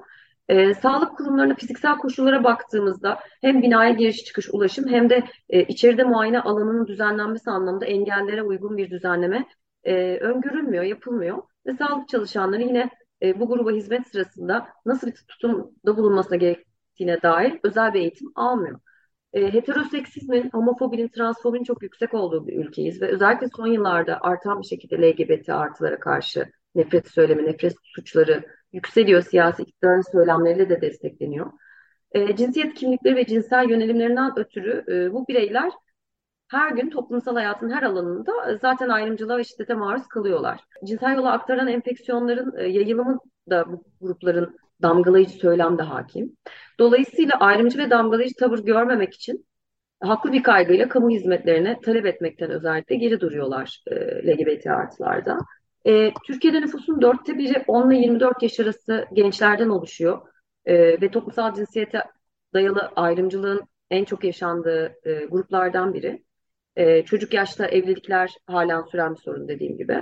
E, 0.50 0.74
sağlık 0.74 1.18
kurumlarına 1.18 1.56
fiziksel 1.56 1.98
koşullara 1.98 2.44
baktığımızda 2.44 3.20
hem 3.42 3.62
binaya 3.62 3.90
giriş 3.90 4.24
çıkış 4.24 4.50
ulaşım 4.50 4.88
hem 4.88 5.10
de 5.10 5.24
e, 5.50 5.64
içeride 5.64 6.04
muayene 6.04 6.42
alanının 6.42 6.88
düzenlenmesi 6.88 7.50
anlamında 7.52 7.86
engellere 7.86 8.44
uygun 8.44 8.78
bir 8.78 8.90
düzenleme 8.90 9.46
e, 9.84 10.18
öngörülmüyor, 10.18 10.84
yapılmıyor. 10.84 11.44
Ve 11.66 11.74
sağlık 11.74 12.10
çalışanları 12.10 12.62
yine 12.62 12.90
e, 13.22 13.40
bu 13.40 13.48
gruba 13.48 13.72
hizmet 13.72 14.08
sırasında 14.08 14.68
nasıl 14.86 15.08
bir 15.08 15.16
tutumda 15.28 15.98
bulunmasına 15.98 16.38
gerektiğine 16.38 17.22
dair 17.22 17.60
özel 17.64 17.94
bir 17.94 18.00
eğitim 18.00 18.32
almıyor. 18.36 18.80
E, 19.34 19.54
heteroseksizmin, 19.54 20.50
homofobinin, 20.50 21.08
transfobinin 21.08 21.64
çok 21.64 21.84
yüksek 21.84 22.14
olduğu 22.14 22.48
bir 22.48 22.66
ülkeyiz 22.66 23.02
ve 23.02 23.08
özellikle 23.08 23.48
son 23.56 23.68
yıllarda 23.68 24.22
artan 24.22 24.62
bir 24.62 24.68
şekilde 24.68 25.12
LGBT 25.12 25.50
artılara 25.50 26.00
karşı 26.00 26.46
nefret 26.76 27.08
söylemi, 27.08 27.46
nefret 27.46 27.76
suçları 27.84 28.57
yükseliyor. 28.74 29.22
Siyasi 29.22 29.64
iktidarın 29.64 30.12
söylemleriyle 30.12 30.70
de 30.70 30.82
destekleniyor. 30.82 31.52
E, 32.12 32.36
cinsiyet 32.36 32.74
kimlikleri 32.74 33.16
ve 33.16 33.26
cinsel 33.26 33.70
yönelimlerinden 33.70 34.40
ötürü 34.40 34.86
e, 34.88 35.14
bu 35.14 35.28
bireyler 35.28 35.72
her 36.48 36.72
gün 36.72 36.90
toplumsal 36.90 37.36
hayatın 37.36 37.70
her 37.70 37.84
alanında 37.84 38.52
e, 38.52 38.58
zaten 38.58 38.90
ayrımcılığa 38.90 39.38
ve 39.38 39.44
şiddete 39.44 39.74
maruz 39.74 40.08
kalıyorlar. 40.08 40.60
Cinsel 40.86 41.16
yola 41.16 41.32
aktaran 41.32 41.68
enfeksiyonların 41.68 42.58
e, 42.58 42.68
yayılımı 42.68 43.20
da 43.50 43.72
bu 43.72 43.84
grupların 44.02 44.58
damgalayıcı 44.82 45.34
söylemde 45.34 45.84
hakim. 45.84 46.38
Dolayısıyla 46.80 47.36
ayrımcı 47.40 47.78
ve 47.78 47.90
damgalayıcı 47.90 48.36
tavır 48.36 48.60
görmemek 48.60 49.14
için 49.14 49.48
haklı 50.00 50.32
bir 50.34 50.44
kaygıyla 50.44 50.90
kamu 50.90 51.10
hizmetlerine 51.10 51.80
talep 51.82 52.06
etmekten 52.06 52.52
özellikle 52.52 52.96
geri 52.96 53.20
duruyorlar 53.20 53.84
e, 53.88 53.96
LGBT 54.28 54.68
artılarda. 54.68 55.38
E, 55.88 56.14
Türkiye'de 56.28 56.62
nüfusun 56.62 57.02
dörtte 57.02 57.38
biri 57.38 57.64
10 57.68 57.92
ile 57.92 58.00
24 58.00 58.44
yaş 58.44 58.60
arası 58.60 59.06
gençlerden 59.14 59.70
oluşuyor. 59.70 60.22
E, 60.66 61.02
ve 61.02 61.12
toplumsal 61.12 61.54
cinsiyete 61.54 62.04
dayalı 62.54 62.92
ayrımcılığın 62.96 63.62
en 63.92 64.06
çok 64.06 64.24
yaşandığı 64.24 64.96
e, 65.04 65.26
gruplardan 65.26 65.94
biri. 65.94 66.24
E, 66.76 67.06
çocuk 67.06 67.34
yaşta 67.34 67.68
evlilikler 67.68 68.34
halen 68.48 68.82
süren 68.82 69.16
bir 69.16 69.20
sorun 69.20 69.48
dediğim 69.48 69.78
gibi. 69.78 69.94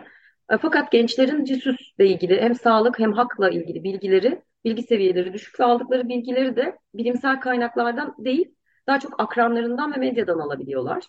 E, 0.51 0.57
fakat 0.61 0.91
gençlerin 0.91 1.45
cisusla 1.45 2.03
ilgili 2.03 2.41
hem 2.41 2.55
sağlık 2.55 2.99
hem 2.99 3.13
hakla 3.13 3.49
ilgili 3.49 3.83
bilgileri, 3.83 4.41
bilgi 4.65 4.83
seviyeleri 4.83 5.33
düşük 5.33 5.59
ve 5.59 5.63
aldıkları 5.63 6.09
bilgileri 6.09 6.55
de 6.55 6.77
bilimsel 6.93 7.39
kaynaklardan 7.39 8.15
değil, 8.19 8.55
daha 8.87 8.99
çok 8.99 9.21
akranlarından 9.21 9.93
ve 9.93 9.97
medyadan 9.97 10.39
alabiliyorlar. 10.39 11.03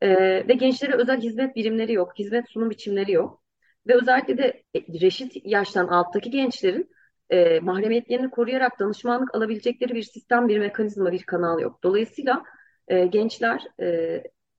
E, 0.00 0.08
ve 0.48 0.54
gençlere 0.54 0.92
özel 0.94 1.20
hizmet 1.20 1.56
birimleri 1.56 1.92
yok, 1.92 2.12
hizmet 2.18 2.50
sunum 2.50 2.70
biçimleri 2.70 3.12
yok. 3.12 3.43
Ve 3.86 3.94
özellikle 3.94 4.38
de 4.38 4.62
e, 4.74 5.00
reşit 5.00 5.32
yaştan 5.44 5.88
alttaki 5.88 6.30
gençlerin 6.30 6.90
e, 7.30 7.60
mahremiyetlerini 7.60 8.30
koruyarak 8.30 8.80
danışmanlık 8.80 9.34
alabilecekleri 9.34 9.94
bir 9.94 10.02
sistem, 10.02 10.48
bir 10.48 10.58
mekanizma, 10.58 11.12
bir 11.12 11.22
kanal 11.22 11.60
yok. 11.60 11.82
Dolayısıyla 11.82 12.42
e, 12.88 13.06
gençler 13.06 13.62
e, 13.80 13.86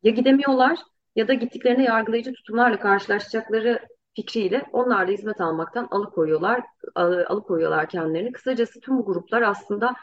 ya 0.04 0.12
gidemiyorlar 0.12 0.80
ya 1.16 1.28
da 1.28 1.34
gittiklerine 1.34 1.84
yargılayıcı 1.84 2.34
tutumlarla 2.34 2.80
karşılaşacakları 2.80 3.80
fikriyle 4.16 4.66
onlar 4.72 5.08
da 5.08 5.12
hizmet 5.12 5.42
almaktan 5.42 5.88
alıkoyuyorlar, 5.92 6.64
alıkoyuyorlar 7.28 7.90
kendilerini. 7.90 8.32
Kısacası 8.32 8.80
tüm 8.80 8.98
bu 8.98 9.06
gruplar 9.06 9.42
aslında 9.42 9.96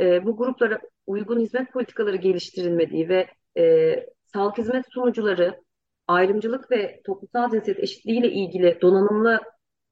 e, 0.00 0.24
bu 0.24 0.36
gruplara 0.36 0.80
uygun 1.06 1.40
hizmet 1.40 1.72
politikaları 1.72 2.16
geliştirilmediği 2.16 3.08
ve 3.08 3.26
e, 3.58 3.96
sağlık 4.24 4.58
hizmet 4.58 4.92
sunucuları 4.92 5.60
ayrımcılık 6.08 6.70
ve 6.70 7.00
toplumsal 7.04 7.50
cinsiyet 7.50 7.80
eşitliği 7.80 8.20
ile 8.20 8.30
ilgili 8.30 8.78
donanımlı 8.80 9.40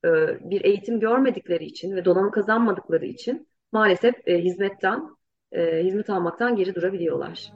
e, 0.05 0.09
bir 0.51 0.65
eğitim 0.65 1.01
görmedikleri 1.01 1.65
için 1.65 1.97
ve 1.97 2.05
donanım 2.05 2.31
kazanmadıkları 2.31 3.07
için 3.07 3.49
maalesef 3.73 4.15
e, 4.27 4.39
hizmetten, 4.39 5.03
e, 5.53 5.85
hizmet 5.85 6.11
almaktan 6.11 6.57
geri 6.57 6.75
durabiliyorlar. 6.75 7.53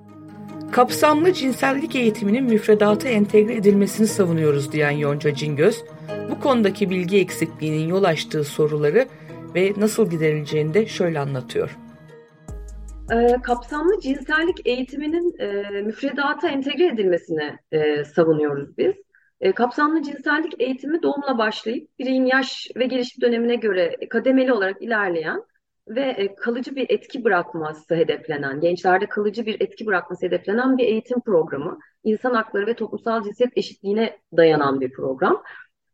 Kapsamlı 0.73 1.33
cinsellik 1.33 1.97
eğitiminin 1.97 2.45
müfredata 2.45 3.09
entegre 3.09 3.55
edilmesini 3.55 4.07
savunuyoruz 4.07 4.73
diyen 4.73 4.91
Yonca 4.91 5.35
Cingöz, 5.35 5.85
bu 6.31 6.41
konudaki 6.41 6.91
bilgi 6.91 7.19
eksikliğinin 7.19 7.89
yol 7.89 8.05
açtığı 8.05 8.45
soruları 8.45 9.07
ve 9.55 9.73
nasıl 9.77 10.11
giderileceğini 10.11 10.75
de 10.75 10.87
şöyle 10.87 11.21
anlatıyor. 11.21 11.79
E, 13.13 13.43
kapsamlı 13.43 14.01
cinsellik 14.01 14.67
eğitiminin 14.67 15.39
e, 15.39 15.81
müfredata 15.83 16.49
entegre 16.49 16.87
edilmesini 16.87 17.59
e, 17.73 18.05
savunuyoruz 18.05 18.79
biz. 18.79 18.95
E, 19.41 19.53
kapsamlı 19.53 20.03
cinsellik 20.03 20.61
eğitimi 20.61 21.03
doğumla 21.03 21.39
başlayıp 21.39 21.99
bireyin 21.99 22.25
yaş 22.25 22.69
ve 22.77 22.87
gelişim 22.87 23.21
dönemine 23.21 23.57
göre 23.57 23.97
kademeli 24.11 24.53
olarak 24.53 24.83
ilerleyen 24.83 25.43
ve 25.89 26.01
e, 26.01 26.35
kalıcı 26.35 26.77
bir 26.77 26.87
etki 26.91 27.25
bırakması 27.25 27.95
hedeflenen, 27.95 28.61
gençlerde 28.61 29.07
kalıcı 29.09 29.47
bir 29.47 29.61
etki 29.61 29.87
bırakması 29.87 30.27
hedeflenen 30.27 30.79
bir 30.79 30.85
eğitim 30.85 31.21
programı. 31.21 31.79
İnsan 32.05 32.35
hakları 32.35 32.67
ve 32.67 32.75
toplumsal 32.75 33.23
cinsiyet 33.23 33.53
eşitliğine 33.57 34.19
dayanan 34.37 34.81
bir 34.81 34.93
program. 34.93 35.43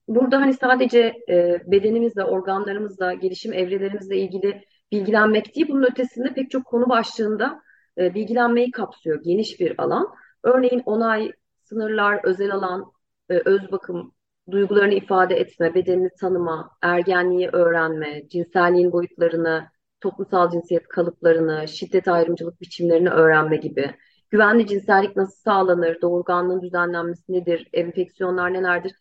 Burada 0.09 0.40
hani 0.40 0.55
sadece 0.55 1.14
e, 1.29 1.61
bedenimizle, 1.66 2.24
organlarımızla, 2.24 3.14
gelişim 3.14 3.53
evrelerimizle 3.53 4.16
ilgili 4.16 4.64
bilgilenmek 4.94 5.57
değil, 5.57 5.68
bunun 5.68 5.83
ötesinde 5.83 6.35
pek 6.35 6.50
çok 6.50 6.64
konu 6.64 6.88
başlığında 6.88 7.62
e, 7.98 8.14
bilgilenmeyi 8.14 8.70
kapsıyor 8.70 9.22
geniş 9.22 9.61
bir 9.61 9.80
alan. 9.83 10.07
Örneğin 10.42 10.83
onay, 10.87 11.33
sınırlar, 11.62 12.20
özel 12.24 12.50
alan, 12.50 12.92
e, 13.30 13.35
öz 13.44 13.72
bakım, 13.72 14.12
duygularını 14.50 14.94
ifade 14.94 15.35
etme, 15.37 15.74
bedenini 15.74 16.11
tanıma, 16.20 16.70
ergenliği 16.83 17.48
öğrenme, 17.48 18.28
cinselliğin 18.28 18.92
boyutlarını, 18.92 19.68
toplumsal 20.00 20.50
cinsiyet 20.50 20.88
kalıplarını, 20.88 21.68
şiddet 21.68 22.09
ayrımcılık 22.09 22.61
biçimlerini 22.61 23.11
öğrenme 23.11 23.57
gibi. 23.57 23.94
Güvenli 24.30 24.66
cinsellik 24.66 25.16
nasıl 25.16 25.37
sağlanır, 25.37 26.00
doğurganlığın 26.02 26.62
düzenlenmesi 26.62 27.33
nedir, 27.33 27.68
enfeksiyonlar 27.72 28.52
nelerdir? 28.52 28.92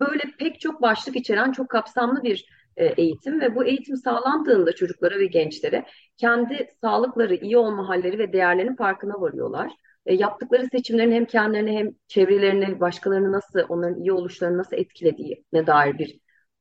Böyle 0.00 0.22
pek 0.38 0.60
çok 0.60 0.82
başlık 0.82 1.16
içeren 1.16 1.52
çok 1.52 1.68
kapsamlı 1.68 2.22
bir 2.22 2.46
eğitim 2.76 3.40
ve 3.40 3.54
bu 3.54 3.64
eğitim 3.64 3.96
sağlandığında 3.96 4.72
çocuklara 4.72 5.18
ve 5.18 5.26
gençlere 5.26 5.84
kendi 6.16 6.68
sağlıkları, 6.80 7.34
iyi 7.34 7.58
olma 7.58 7.88
halleri 7.88 8.18
ve 8.18 8.32
değerlerinin 8.32 8.76
farkına 8.76 9.20
varıyorlar. 9.20 9.72
E, 10.06 10.14
yaptıkları 10.14 10.66
seçimlerin 10.72 11.12
hem 11.12 11.24
kendilerini 11.24 11.78
hem 11.78 11.90
çevrelerini, 12.08 12.80
başkalarını 12.80 13.32
nasıl, 13.32 13.60
onların 13.68 14.00
iyi 14.00 14.12
oluşlarını 14.12 14.58
nasıl 14.58 14.76
etkilediğine 14.76 15.66
dair 15.66 15.98
bir 15.98 16.20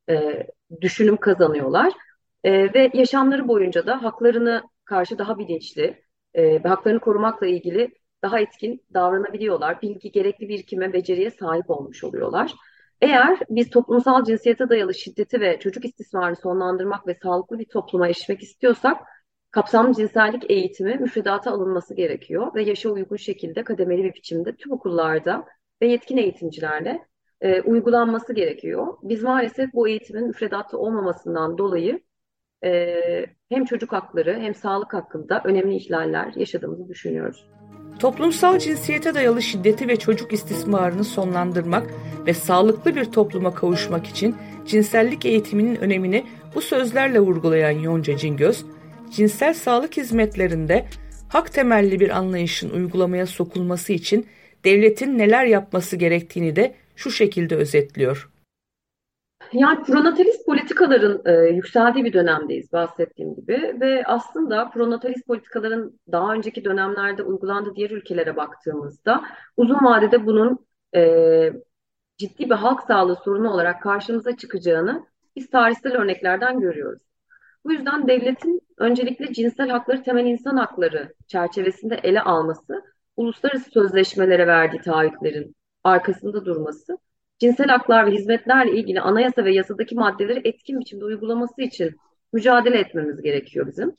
e, 0.09 0.47
düşünüm 0.81 1.17
kazanıyorlar. 1.17 1.93
E, 2.43 2.73
ve 2.73 2.91
yaşamları 2.93 3.47
boyunca 3.47 3.87
da 3.87 4.03
haklarını 4.03 4.63
karşı 4.85 5.17
daha 5.17 5.37
bilinçli 5.37 6.03
e, 6.33 6.63
ve 6.63 6.69
haklarını 6.69 6.99
korumakla 6.99 7.47
ilgili 7.47 7.93
daha 8.23 8.39
etkin 8.39 8.85
davranabiliyorlar. 8.93 9.81
Bilgi, 9.81 10.11
gerekli 10.11 10.49
birikime, 10.49 10.93
beceriye 10.93 11.31
sahip 11.31 11.69
olmuş 11.69 12.03
oluyorlar. 12.03 12.51
Eğer 13.01 13.39
biz 13.49 13.69
toplumsal 13.69 14.23
cinsiyete 14.23 14.69
dayalı 14.69 14.93
şiddeti 14.93 15.41
ve 15.41 15.59
çocuk 15.59 15.85
istismarını 15.85 16.35
sonlandırmak 16.35 17.07
ve 17.07 17.17
sağlıklı 17.23 17.59
bir 17.59 17.65
topluma 17.65 18.07
erişmek 18.07 18.43
istiyorsak 18.43 18.97
kapsamlı 19.51 19.93
cinsellik 19.93 20.51
eğitimi 20.51 20.95
müfredata 20.95 21.51
alınması 21.51 21.93
gerekiyor 21.93 22.55
ve 22.55 22.63
yaşa 22.63 22.89
uygun 22.89 23.15
şekilde 23.15 23.63
kademeli 23.63 24.03
bir 24.03 24.13
biçimde 24.13 24.55
tüm 24.55 24.71
okullarda 24.71 25.45
ve 25.81 25.87
yetkin 25.87 26.17
eğitimcilerle 26.17 27.07
e, 27.41 27.61
uygulanması 27.61 28.33
gerekiyor. 28.33 28.97
Biz 29.03 29.23
maalesef 29.23 29.73
bu 29.73 29.87
eğitimin 29.87 30.27
müfredatta 30.27 30.77
olmamasından 30.77 31.57
dolayı 31.57 32.01
e, 32.63 33.25
hem 33.49 33.65
çocuk 33.65 33.91
hakları 33.91 34.39
hem 34.39 34.55
sağlık 34.55 34.93
hakkında 34.93 35.41
önemli 35.45 35.75
ihlaller 35.75 36.33
yaşadığımızı 36.35 36.87
düşünüyoruz. 36.87 37.49
Toplumsal 37.99 38.59
cinsiyete 38.59 39.13
dayalı 39.13 39.41
şiddeti 39.41 39.87
ve 39.87 39.95
çocuk 39.95 40.33
istismarını 40.33 41.03
sonlandırmak 41.03 41.93
ve 42.25 42.33
sağlıklı 42.33 42.95
bir 42.95 43.05
topluma 43.05 43.53
kavuşmak 43.53 44.07
için 44.07 44.35
cinsellik 44.67 45.25
eğitiminin 45.25 45.75
önemini 45.75 46.25
bu 46.55 46.61
sözlerle 46.61 47.19
vurgulayan 47.19 47.79
Yonca 47.79 48.17
Cingöz, 48.17 48.65
cinsel 49.11 49.53
sağlık 49.53 49.97
hizmetlerinde 49.97 50.85
hak 51.29 51.53
temelli 51.53 51.99
bir 51.99 52.09
anlayışın 52.09 52.69
uygulamaya 52.69 53.25
sokulması 53.25 53.93
için 53.93 54.25
devletin 54.65 55.17
neler 55.17 55.45
yapması 55.45 55.95
gerektiğini 55.95 56.55
de 56.55 56.75
şu 56.95 57.11
şekilde 57.11 57.55
özetliyor. 57.55 58.30
Yani 59.53 59.83
pronatalist 59.83 60.45
politikaların 60.45 61.21
e, 61.25 61.49
yükseldiği 61.49 62.05
bir 62.05 62.13
dönemdeyiz 62.13 62.73
bahsettiğim 62.73 63.35
gibi 63.35 63.77
ve 63.81 64.03
aslında 64.05 64.69
pronatalist 64.69 65.27
politikaların 65.27 65.99
daha 66.11 66.33
önceki 66.33 66.65
dönemlerde 66.65 67.23
uygulandığı 67.23 67.75
diğer 67.75 67.89
ülkelere 67.89 68.35
baktığımızda 68.35 69.23
uzun 69.57 69.85
vadede 69.85 70.25
bunun 70.25 70.65
e, 70.95 71.53
ciddi 72.17 72.49
bir 72.49 72.55
halk 72.55 72.81
sağlığı 72.83 73.15
sorunu 73.15 73.51
olarak 73.51 73.83
karşımıza 73.83 74.37
çıkacağını 74.37 75.05
biz 75.35 75.49
tarihsel 75.49 75.93
örneklerden 75.93 76.59
görüyoruz. 76.59 77.01
Bu 77.65 77.71
yüzden 77.71 78.07
devletin 78.07 78.61
öncelikle 78.77 79.33
cinsel 79.33 79.69
hakları 79.69 80.03
temel 80.03 80.25
insan 80.25 80.57
hakları 80.57 81.13
çerçevesinde 81.27 81.95
ele 82.03 82.21
alması, 82.21 82.83
uluslararası 83.17 83.71
sözleşmelere 83.71 84.47
verdiği 84.47 84.81
taahhütlerin 84.81 85.55
arkasında 85.83 86.45
durması 86.45 86.97
cinsel 87.41 87.67
haklar 87.67 88.07
ve 88.07 88.11
hizmetlerle 88.11 88.71
ilgili 88.71 89.01
anayasa 89.01 89.45
ve 89.45 89.53
yasadaki 89.53 89.95
maddeleri 89.95 90.41
etkin 90.43 90.79
biçimde 90.79 91.05
uygulaması 91.05 91.61
için 91.61 91.95
mücadele 92.33 92.77
etmemiz 92.77 93.21
gerekiyor 93.21 93.67
bizim. 93.67 93.95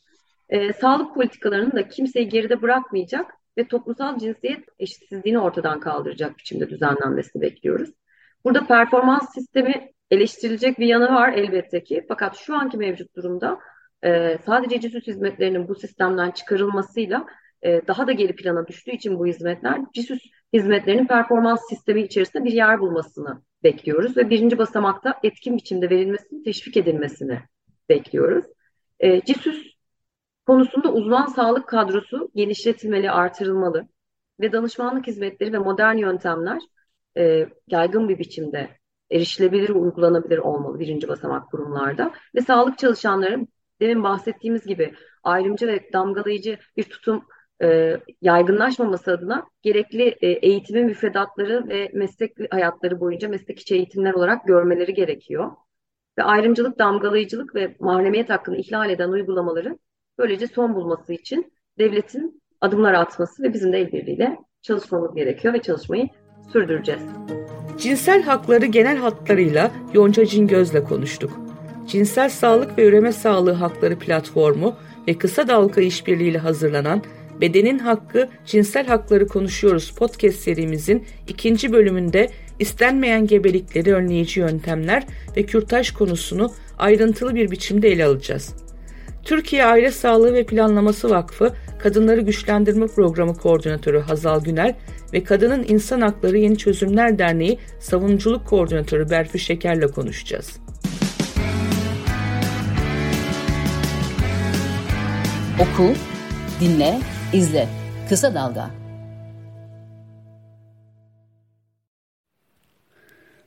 E, 0.49 0.73
sağlık 0.73 1.15
politikalarının 1.15 1.73
da 1.73 1.89
kimseyi 1.89 2.29
geride 2.29 2.63
bırakmayacak 2.63 3.35
ve 3.59 3.69
toplumsal 3.69 4.19
cinsiyet 4.19 4.65
eşitsizliğini 4.79 5.39
ortadan 5.39 5.81
kaldıracak 5.81 6.39
biçimde 6.39 6.71
düzenlenmesini 6.71 7.43
bekliyoruz. 7.43 7.91
Burada 8.45 8.67
performans 8.67 9.35
sistemi 9.35 9.91
eleştirilecek 10.11 10.79
bir 10.79 10.87
yanı 10.87 11.15
var 11.15 11.33
elbette 11.33 11.85
ki. 11.85 12.05
Fakat 12.09 12.37
şu 12.37 12.57
anki 12.57 12.77
mevcut 12.77 13.17
durumda 13.17 13.59
e, 14.05 14.39
sadece 14.47 14.81
CİSÜS 14.81 15.07
hizmetlerinin 15.07 15.69
bu 15.69 15.75
sistemden 15.75 16.31
çıkarılmasıyla 16.31 17.27
e, 17.63 17.87
daha 17.87 18.07
da 18.07 18.13
geri 18.13 18.37
plana 18.37 18.67
düştüğü 18.67 18.91
için 18.91 19.19
bu 19.19 19.27
hizmetler 19.27 19.81
CİSÜS 19.93 20.21
hizmetlerinin 20.53 21.07
performans 21.07 21.61
sistemi 21.69 22.03
içerisinde 22.03 22.45
bir 22.45 22.53
yer 22.53 22.81
bulmasını 22.81 23.43
bekliyoruz 23.63 24.17
ve 24.17 24.31
birinci 24.31 24.59
basamakta 24.59 25.21
etkin 25.23 25.57
biçimde 25.57 25.91
verilmesini, 25.91 26.43
teşvik 26.43 26.77
edilmesini 26.77 27.41
bekliyoruz. 27.89 28.45
E, 29.01 29.21
CİSÜS 29.21 29.73
konusunda 30.47 30.93
uzman 30.93 31.27
sağlık 31.27 31.69
kadrosu 31.69 32.31
genişletilmeli, 32.35 33.11
artırılmalı 33.11 33.89
ve 34.41 34.53
danışmanlık 34.53 35.07
hizmetleri 35.07 35.53
ve 35.53 35.59
modern 35.59 35.97
yöntemler 35.97 36.63
e, 37.17 37.49
yaygın 37.69 38.09
bir 38.09 38.19
biçimde 38.19 38.69
erişilebilir, 39.11 39.69
uygulanabilir 39.69 40.39
olmalı 40.39 40.79
birinci 40.79 41.09
basamak 41.09 41.51
kurumlarda 41.51 42.13
ve 42.35 42.41
sağlık 42.41 42.79
çalışanları 42.79 43.47
demin 43.81 44.03
bahsettiğimiz 44.03 44.67
gibi 44.67 44.95
ayrımcı 45.23 45.67
ve 45.67 45.93
damgalayıcı 45.93 46.59
bir 46.77 46.85
tutum 46.85 47.25
e, 47.63 47.97
yaygınlaşmaması 48.23 49.13
adına 49.13 49.47
gerekli 49.63 50.17
e, 50.21 50.27
eğitimin 50.27 50.87
müfredatları 50.87 51.69
ve 51.69 51.91
meslek 51.95 52.33
hayatları 52.51 53.01
boyunca 53.01 53.29
meslek 53.29 53.59
içi 53.59 53.75
eğitimler 53.75 54.13
olarak 54.13 54.47
görmeleri 54.47 54.95
gerekiyor. 54.95 55.51
Ve 56.19 56.23
ayrımcılık, 56.23 56.79
damgalayıcılık 56.79 57.55
ve 57.55 57.77
mahremiyet 57.81 58.31
hakkını 58.31 58.57
ihlal 58.57 58.91
eden 58.91 59.09
uygulamaları 59.09 59.79
böylece 60.19 60.47
son 60.47 60.75
bulması 60.75 61.13
için 61.13 61.53
devletin 61.79 62.43
adımlar 62.61 62.95
atması 62.95 63.43
ve 63.43 63.53
bizim 63.53 63.73
de 63.73 63.79
el 63.79 63.93
birliğiyle 63.93 64.39
çalışmamız 64.63 65.15
gerekiyor 65.15 65.55
ve 65.55 65.63
çalışmayı 65.63 66.09
sürdüreceğiz. 66.53 67.03
Cinsel 67.79 68.23
hakları 68.23 68.67
genel 68.67 68.97
hatlarıyla 68.97 69.71
Yonca 69.95 70.27
Cingöz'le 70.27 70.85
konuştuk. 70.89 71.41
Cinsel 71.89 72.29
Sağlık 72.29 72.79
ve 72.79 72.87
Üreme 72.87 73.13
Sağlığı 73.13 73.53
Hakları 73.53 73.99
Platformu 73.99 74.75
ve 75.09 75.19
Kısa 75.19 75.49
Dalga 75.49 75.81
İşbirliği 75.81 76.31
ile 76.31 76.39
hazırlanan 76.39 77.03
Bedenin 77.41 77.79
Hakkı, 77.79 78.29
Cinsel 78.47 78.87
Hakları 78.87 79.27
Konuşuyoruz 79.27 79.91
podcast 79.91 80.39
serimizin 80.39 81.07
ikinci 81.29 81.73
bölümünde 81.73 82.31
istenmeyen 82.59 83.27
gebelikleri 83.27 83.95
önleyici 83.95 84.41
yöntemler 84.41 85.03
ve 85.37 85.43
kürtaj 85.43 85.91
konusunu 85.91 86.53
ayrıntılı 86.79 87.35
bir 87.35 87.51
biçimde 87.51 87.89
ele 87.89 88.05
alacağız. 88.05 88.55
Türkiye 89.25 89.65
Aile 89.65 89.91
Sağlığı 89.91 90.35
ve 90.35 90.45
Planlaması 90.47 91.11
Vakfı 91.11 91.53
Kadınları 91.79 92.21
Güçlendirme 92.21 92.87
Programı 92.87 93.37
Koordinatörü 93.37 94.01
Hazal 94.01 94.45
Günel 94.45 94.75
ve 95.13 95.25
Kadının 95.25 95.65
İnsan 95.69 96.01
Hakları 96.01 96.39
Yeni 96.39 96.59
Çözümler 96.59 97.19
Derneği 97.19 97.59
Savunuculuk 97.81 98.47
Koordinatörü 98.47 99.11
Berfi 99.11 99.39
Şeker'le 99.39 99.89
konuşacağız. 99.89 100.61
Oku, 105.61 105.93
dinle, 106.61 107.01
izle. 107.33 107.69
Kısa 108.09 108.35
Dalga. 108.35 108.71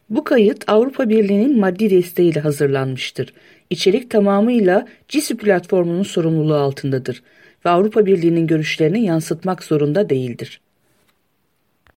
Bu 0.10 0.24
kayıt 0.24 0.70
Avrupa 0.70 1.10
Birliği'nin 1.10 1.60
maddi 1.60 1.90
desteğiyle 1.90 2.40
hazırlanmıştır. 2.40 3.34
İçerik 3.70 4.12
tamamıyla 4.12 4.88
CISI 5.08 5.38
platformunun 5.38 6.04
sorumluluğu 6.04 6.56
altındadır 6.56 7.24
ve 7.66 7.70
Avrupa 7.70 8.06
Birliği'nin 8.06 8.48
görüşlerini 8.48 9.06
yansıtmak 9.06 9.64
zorunda 9.64 10.10
değildir. 10.10 10.62